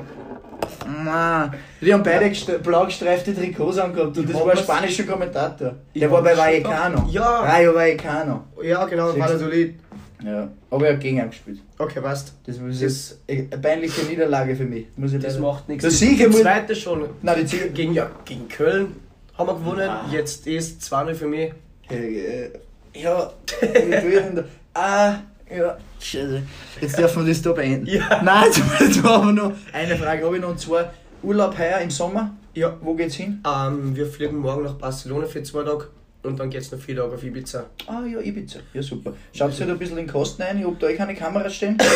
Mann. 1.03 1.51
Die 1.81 1.91
haben 1.93 2.03
beide 2.03 2.25
gest- 2.27 2.58
blau 2.60 2.86
gestreifte 2.86 3.34
Trikots 3.34 3.77
angehabt 3.79 4.17
und 4.17 4.29
das 4.29 4.36
hab 4.36 4.45
war 4.45 4.51
ein 4.51 4.58
spanischer 4.58 5.03
Kommentator. 5.03 5.73
Ich 5.93 5.99
Der 6.01 6.12
war 6.12 6.21
bei 6.21 6.38
Vallecano. 6.38 7.08
Ja. 7.10 7.41
Rayo 7.41 7.73
Vallecano. 7.73 8.43
Ja, 8.62 8.86
genau? 8.86 9.17
Valladolid. 9.17 9.75
Ja, 10.23 10.49
aber 10.71 10.88
er 10.88 10.93
hat 10.93 11.01
gegen 11.01 11.17
ihn 11.17 11.30
gespielt. 11.30 11.60
Okay, 11.78 11.99
passt. 12.01 12.34
Das 12.45 12.58
ist 12.58 12.63
Das- 12.63 12.80
jetzt 12.82 13.19
eine 13.30 13.62
peinliche 13.62 14.06
Niederlage 14.06 14.56
für 14.56 14.63
mich. 14.65 14.86
Muss 14.95 15.13
ich 15.13 15.21
Das 15.21 15.34
leider- 15.36 15.45
macht 15.47 15.67
nichts. 15.69 15.82
Der 15.84 15.91
Die 15.91 15.95
Sieger 15.97 16.28
muss. 16.30 16.41
zweite 16.41 16.75
schon. 16.75 17.10
Nein, 17.21 17.38
die 17.41 17.47
Sieger. 17.47 17.67
Gegen, 17.67 17.93
ja, 17.93 18.10
gegen 18.23 18.47
Köln 18.47 18.95
haben 19.38 19.47
wir 19.49 19.56
gewonnen. 19.56 19.89
Ah. 19.89 20.06
Jetzt 20.12 20.47
ist 20.47 20.82
2-0 20.84 21.13
für 21.15 21.28
mich. 21.28 21.51
Äh, 21.89 22.43
äh, 22.45 22.49
Ja, 22.93 23.30
ich 23.62 24.04
will 24.04 24.23
ihn 24.30 24.36
da- 24.38 24.45
Ah, 24.73 25.15
ja, 25.54 25.78
scheiße. 25.99 26.41
Jetzt 26.80 26.97
dürfen 26.97 27.25
wir 27.25 27.34
das 27.34 27.41
da 27.41 27.51
beenden. 27.51 27.88
Ja. 27.88 28.21
Nein, 28.23 28.45
jetzt, 28.45 28.62
jetzt 28.80 29.04
haben 29.04 29.36
wir 29.36 29.43
noch 29.43 29.51
eine 29.73 29.95
Frage. 29.97 30.25
Habe 30.25 30.36
ich 30.38 30.41
noch 30.41 30.49
und 30.51 30.60
zwar 30.60 30.93
Urlaub 31.21 31.58
heuer 31.58 31.80
im 31.80 31.91
Sommer. 31.91 32.34
Ja. 32.54 32.78
Wo 32.82 32.93
geht's 32.93 33.15
hin? 33.15 33.43
Ähm, 33.45 33.93
wir 33.95 34.08
fliegen 34.08 34.38
morgen 34.38 34.63
nach 34.63 34.75
Barcelona 34.75 35.28
für 35.28 35.43
zwei 35.43 35.63
Tage 35.63 35.88
und 36.25 36.39
dann 36.39 36.49
geht's 36.49 36.71
noch 36.71 36.79
vier 36.79 36.95
Tage 36.97 37.13
auf 37.15 37.23
Ibiza. 37.23 37.65
Ah 37.88 38.01
ja, 38.05 38.19
Ibiza. 38.19 38.59
Ja, 38.73 38.81
super. 38.81 39.13
Schaut 39.33 39.49
euch 39.51 39.57
da 39.59 39.65
ein 39.65 39.77
bisschen 39.77 39.97
in 39.97 40.05
den 40.05 40.11
Kosten 40.11 40.41
ein, 40.43 40.65
ob 40.65 40.79
da 40.79 40.88
euch 40.88 40.97
keine 40.97 41.15
Kameras 41.15 41.55
stehen. 41.55 41.77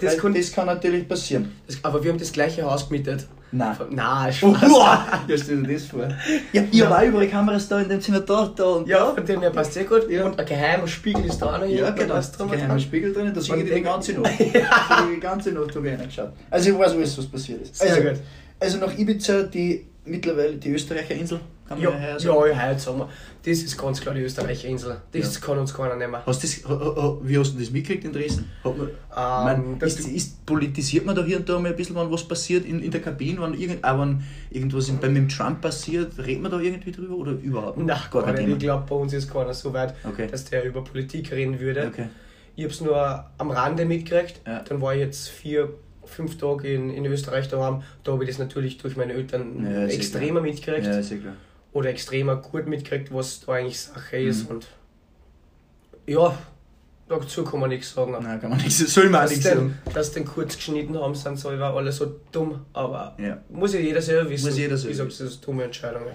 Das 0.00 0.18
kann, 0.18 0.34
das 0.34 0.50
kann 0.50 0.66
natürlich 0.66 1.06
passieren. 1.06 1.52
das, 1.66 1.78
aber 1.82 2.02
wir 2.02 2.10
haben 2.10 2.18
das 2.18 2.32
gleiche 2.32 2.62
Haus 2.64 2.88
gemietet. 2.88 3.26
Nein. 3.52 3.76
Nein, 3.90 4.34
Oh, 4.42 4.52
Spaß. 4.54 4.70
ja, 5.28 5.38
stell 5.38 5.62
dir 5.62 5.74
das 5.74 5.84
vor. 5.84 6.08
Ja, 6.52 6.64
ihr 6.72 6.90
war 6.90 7.04
überall 7.04 7.28
Kameras 7.28 7.68
da 7.68 7.80
in 7.80 7.88
dem 7.88 8.00
Zimmer, 8.00 8.20
da, 8.20 8.52
da 8.56 8.64
und 8.64 8.88
Ja, 8.88 9.14
von 9.14 9.24
dem 9.24 9.40
her 9.42 9.50
passt 9.50 9.74
sehr 9.74 9.84
gut. 9.84 10.10
Ja. 10.10 10.24
Und 10.26 10.40
ein 10.40 10.44
geheimer 10.46 10.88
Spiegel 10.88 11.24
ist 11.26 11.38
da 11.38 11.54
auch 11.54 11.60
noch 11.60 11.66
Ja, 11.68 11.90
genau. 11.90 12.14
da 12.14 12.18
ist 12.18 12.40
ein 12.40 12.48
dran. 12.48 12.80
Spiegel 12.80 13.12
drin, 13.12 13.32
da 13.32 13.40
sehe 13.40 13.56
ich 13.62 13.72
die 13.72 13.80
ganze 13.82 14.12
Nacht. 14.14 14.32
Die 14.40 15.20
ganze 15.20 15.52
Nacht 15.52 15.76
habe 15.76 15.88
ich 15.88 15.98
reingeschaut. 15.98 16.32
Also 16.50 16.70
ich 16.70 16.78
weiß 16.78 16.92
alles, 16.92 17.18
was 17.18 17.26
passiert 17.26 17.62
ist. 17.62 17.76
Sehr 17.76 17.90
Also, 17.90 18.02
gut. 18.08 18.18
also 18.58 18.78
nach 18.78 18.98
Ibiza, 18.98 19.42
die 19.44 19.86
mittlerweile 20.04 20.54
die 20.56 20.70
Österreicher 20.70 21.14
Insel, 21.14 21.38
kann 21.68 21.78
man 21.82 21.92
Ja, 21.92 21.98
ja, 21.98 22.16
ja, 22.18 22.70
ja, 22.72 22.78
sagen 22.78 22.98
wir. 22.98 23.08
Das 23.44 23.58
ist 23.58 23.76
ganz 23.78 24.00
klar 24.00 24.14
die 24.14 24.22
Österreicher 24.22 24.68
Insel. 24.68 24.96
Das 25.12 25.40
kann 25.40 25.58
uns 25.58 25.72
keiner 25.74 25.96
nehmen. 25.96 26.16
Hast 26.26 26.42
das, 26.42 26.62
wie 27.22 27.38
hast 27.38 27.54
du 27.54 27.58
das 27.60 27.70
mitgekriegt 27.70 28.04
in 28.04 28.12
Dresden? 28.12 28.50
Hat 28.64 28.76
man, 28.76 29.54
Ähm, 29.64 29.78
das- 29.78 29.98
ist, 30.00 30.08
ist, 30.08 30.46
politisiert 30.46 31.04
man 31.06 31.14
da 31.14 31.22
hier 31.24 31.38
und 31.38 31.48
da 31.48 31.58
mal 31.58 31.70
ein 31.70 31.76
bisschen, 31.76 31.94
wenn 31.96 32.10
was 32.10 32.26
passiert 32.26 32.64
in, 32.64 32.80
in 32.80 32.90
der 32.90 33.00
Kabine, 33.02 33.40
wenn, 33.42 33.54
irgend, 33.54 33.84
auch 33.84 33.98
wenn 34.00 34.22
irgendwas 34.50 34.88
in, 34.88 34.98
bei 34.98 35.08
mit 35.08 35.16
dem 35.18 35.28
Trump 35.28 35.60
passiert, 35.60 36.12
redet 36.18 36.42
man 36.42 36.50
da 36.50 36.58
irgendwie 36.60 36.92
drüber 36.92 37.14
oder 37.16 37.32
überhaupt 37.32 37.78
Nein, 37.78 37.86
Gar 38.10 38.22
kein 38.24 38.34
nicht. 38.34 38.44
Thema. 38.44 38.52
Ich 38.54 38.58
glaube, 38.60 38.84
bei 38.88 38.94
uns 38.96 39.12
ist 39.12 39.32
keiner 39.32 39.54
so 39.54 39.72
weit, 39.72 39.94
Okay. 40.04 40.26
dass 40.30 40.44
der 40.46 40.64
über 40.64 40.82
Politik 40.82 41.30
reden 41.32 41.58
würde. 41.60 41.86
Okay. 41.92 42.06
Ich 42.56 42.64
habe 42.64 42.72
es 42.72 42.80
nur 42.80 43.24
am 43.38 43.50
Rande 43.50 43.84
mitgekriegt. 43.84 44.40
Ja. 44.46 44.60
Dann 44.66 44.80
war 44.80 44.94
ich 44.94 45.00
jetzt 45.00 45.28
vier, 45.28 45.68
fünf 46.04 46.38
Tage 46.38 46.72
in, 46.72 46.90
in 46.90 47.04
Österreich 47.06 47.48
daheim. 47.48 47.82
Da 48.02 48.12
habe 48.12 48.24
ich 48.24 48.30
das 48.30 48.38
natürlich 48.38 48.78
durch 48.78 48.96
meine 48.96 49.12
Eltern 49.12 49.64
Ja, 49.70 49.86
extremer 49.86 50.40
mitgekriegt. 50.40 50.86
Ja, 50.86 50.98
ja 50.98 51.16
klar. 51.16 51.34
Oder 51.76 51.90
extremer 51.90 52.36
gut 52.36 52.66
mitgekriegt, 52.66 53.12
was 53.12 53.40
da 53.44 53.52
eigentlich 53.52 53.78
Sache 53.78 54.16
ist. 54.16 54.44
Mhm. 54.44 54.56
Und 54.56 54.66
ja, 56.06 56.38
dazu 57.06 57.44
kann 57.44 57.60
man 57.60 57.68
nichts 57.68 57.92
sagen. 57.92 58.12
Nein, 58.12 58.40
kann 58.40 58.48
man 58.48 58.58
nichts, 58.58 58.78
soll 58.78 59.10
man 59.10 59.16
auch 59.16 59.22
dass, 59.24 59.30
nichts 59.32 59.44
den, 59.44 59.54
sagen. 59.58 59.78
dass 59.92 60.12
den 60.12 60.24
kurz 60.24 60.56
geschnitten 60.56 60.98
haben, 60.98 61.14
sind 61.14 61.38
so 61.38 61.50
war 61.58 61.76
alle 61.76 61.92
so 61.92 62.16
dumm. 62.32 62.64
Aber 62.72 63.14
Ja. 63.18 63.42
muss 63.50 63.74
ja 63.74 63.80
jeder 63.80 64.00
selber 64.00 64.30
wissen. 64.30 64.46
Muss 64.46 64.56
jeder 64.56 64.78
selber 64.78 64.92
Ich 64.92 64.98
das 64.98 65.20
ist 65.20 65.36
eine 65.36 65.44
dumme 65.44 65.64
Entscheidung. 65.64 66.02
Ja. 66.06 66.12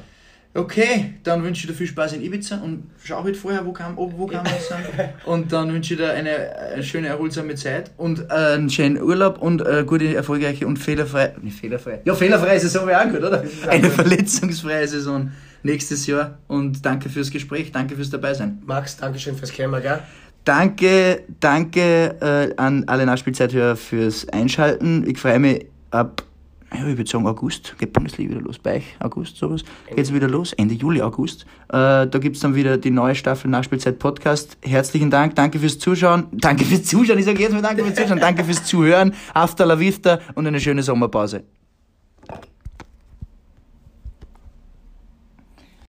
Okay, 0.54 1.14
dann 1.24 1.46
wünsche 1.46 1.62
ich 1.62 1.68
dir 1.68 1.74
viel 1.78 1.88
Spaß 1.88 2.12
in 2.12 2.24
Ibiza 2.24 2.58
und 2.58 2.92
schau 3.02 3.24
halt 3.24 3.38
vorher, 3.38 3.66
wo, 3.66 3.72
kam, 3.72 3.96
wo 3.96 4.28
Kameras 4.28 4.68
sind. 4.68 4.80
Und 5.26 5.54
dann 5.54 5.72
wünsche 5.72 5.94
ich 5.94 6.00
dir 6.02 6.12
eine, 6.12 6.54
eine 6.74 6.84
schöne, 6.84 7.08
erholsame 7.08 7.56
Zeit 7.56 7.92
und 7.96 8.20
äh, 8.30 8.34
einen 8.34 8.70
schönen 8.70 9.02
Urlaub 9.02 9.42
und 9.42 9.62
äh, 9.62 9.86
gute, 9.88 10.14
erfolgreiche 10.14 10.68
und 10.68 10.78
fehlerfreie. 10.78 11.36
Nicht 11.42 11.58
fehlerfrei. 11.58 12.02
Ja, 12.04 12.14
fehlerfreie 12.16 12.60
Saison 12.60 12.86
wäre 12.86 13.00
auch 13.00 13.10
gut, 13.10 13.24
oder? 13.24 13.46
Eine 13.70 13.90
verletzungsfreie 13.90 14.90
Saison 14.90 15.32
nächstes 15.64 16.08
Jahr. 16.08 16.38
Und 16.48 16.86
danke 16.86 17.10
fürs 17.10 17.32
Gespräch, 17.32 17.72
danke 17.72 17.96
fürs 17.96 18.10
Dabeisein. 18.10 18.62
Max, 18.66 18.98
Dankeschön 18.98 19.36
fürs 19.36 19.52
Kämmer, 19.52 19.82
gell? 19.82 20.00
Danke, 20.44 21.24
danke 21.40 22.16
äh, 22.20 22.60
an 22.60 22.84
alle 22.88 23.06
Nachspielzeithörer 23.06 23.76
fürs 23.76 24.28
Einschalten. 24.30 25.08
Ich 25.08 25.20
freue 25.20 25.38
mich 25.38 25.68
ab, 25.92 26.24
ja, 26.74 26.88
ich 26.88 26.98
würde 26.98 27.10
sagen 27.10 27.28
August, 27.28 27.76
geht 27.78 27.94
Bundesliga 27.94 28.32
wieder 28.32 28.42
los, 28.42 28.58
bei 28.58 28.78
euch, 28.78 28.96
August, 29.00 29.38
sowas, 29.38 29.64
geht's 29.94 30.12
wieder 30.12 30.28
los, 30.28 30.54
Ende 30.54 30.74
Juli, 30.74 31.02
August. 31.02 31.44
Äh, 31.68 32.08
da 32.08 32.18
gibt's 32.20 32.40
dann 32.40 32.56
wieder 32.56 32.78
die 32.78 32.90
neue 32.90 33.14
Staffel 33.14 33.52
Nachspielzeit 33.52 34.00
Podcast. 34.00 34.58
Herzlichen 34.64 35.12
Dank, 35.12 35.36
danke 35.36 35.60
fürs 35.60 35.78
Zuschauen, 35.78 36.26
danke 36.32 36.66
fürs 36.66 36.86
Zuschauen, 36.86 37.20
ich 37.20 37.26
sage 37.26 37.40
jetzt 37.40 37.54
mal 37.54 37.62
danke 37.62 37.84
fürs 37.84 37.96
Zuschauen, 37.96 38.20
danke 38.20 38.44
fürs 38.44 38.64
Zuhören, 38.64 39.14
hasta 39.36 39.64
la 39.64 39.80
vista 39.80 40.20
und 40.34 40.48
eine 40.48 40.60
schöne 40.60 40.82
Sommerpause. 40.82 41.44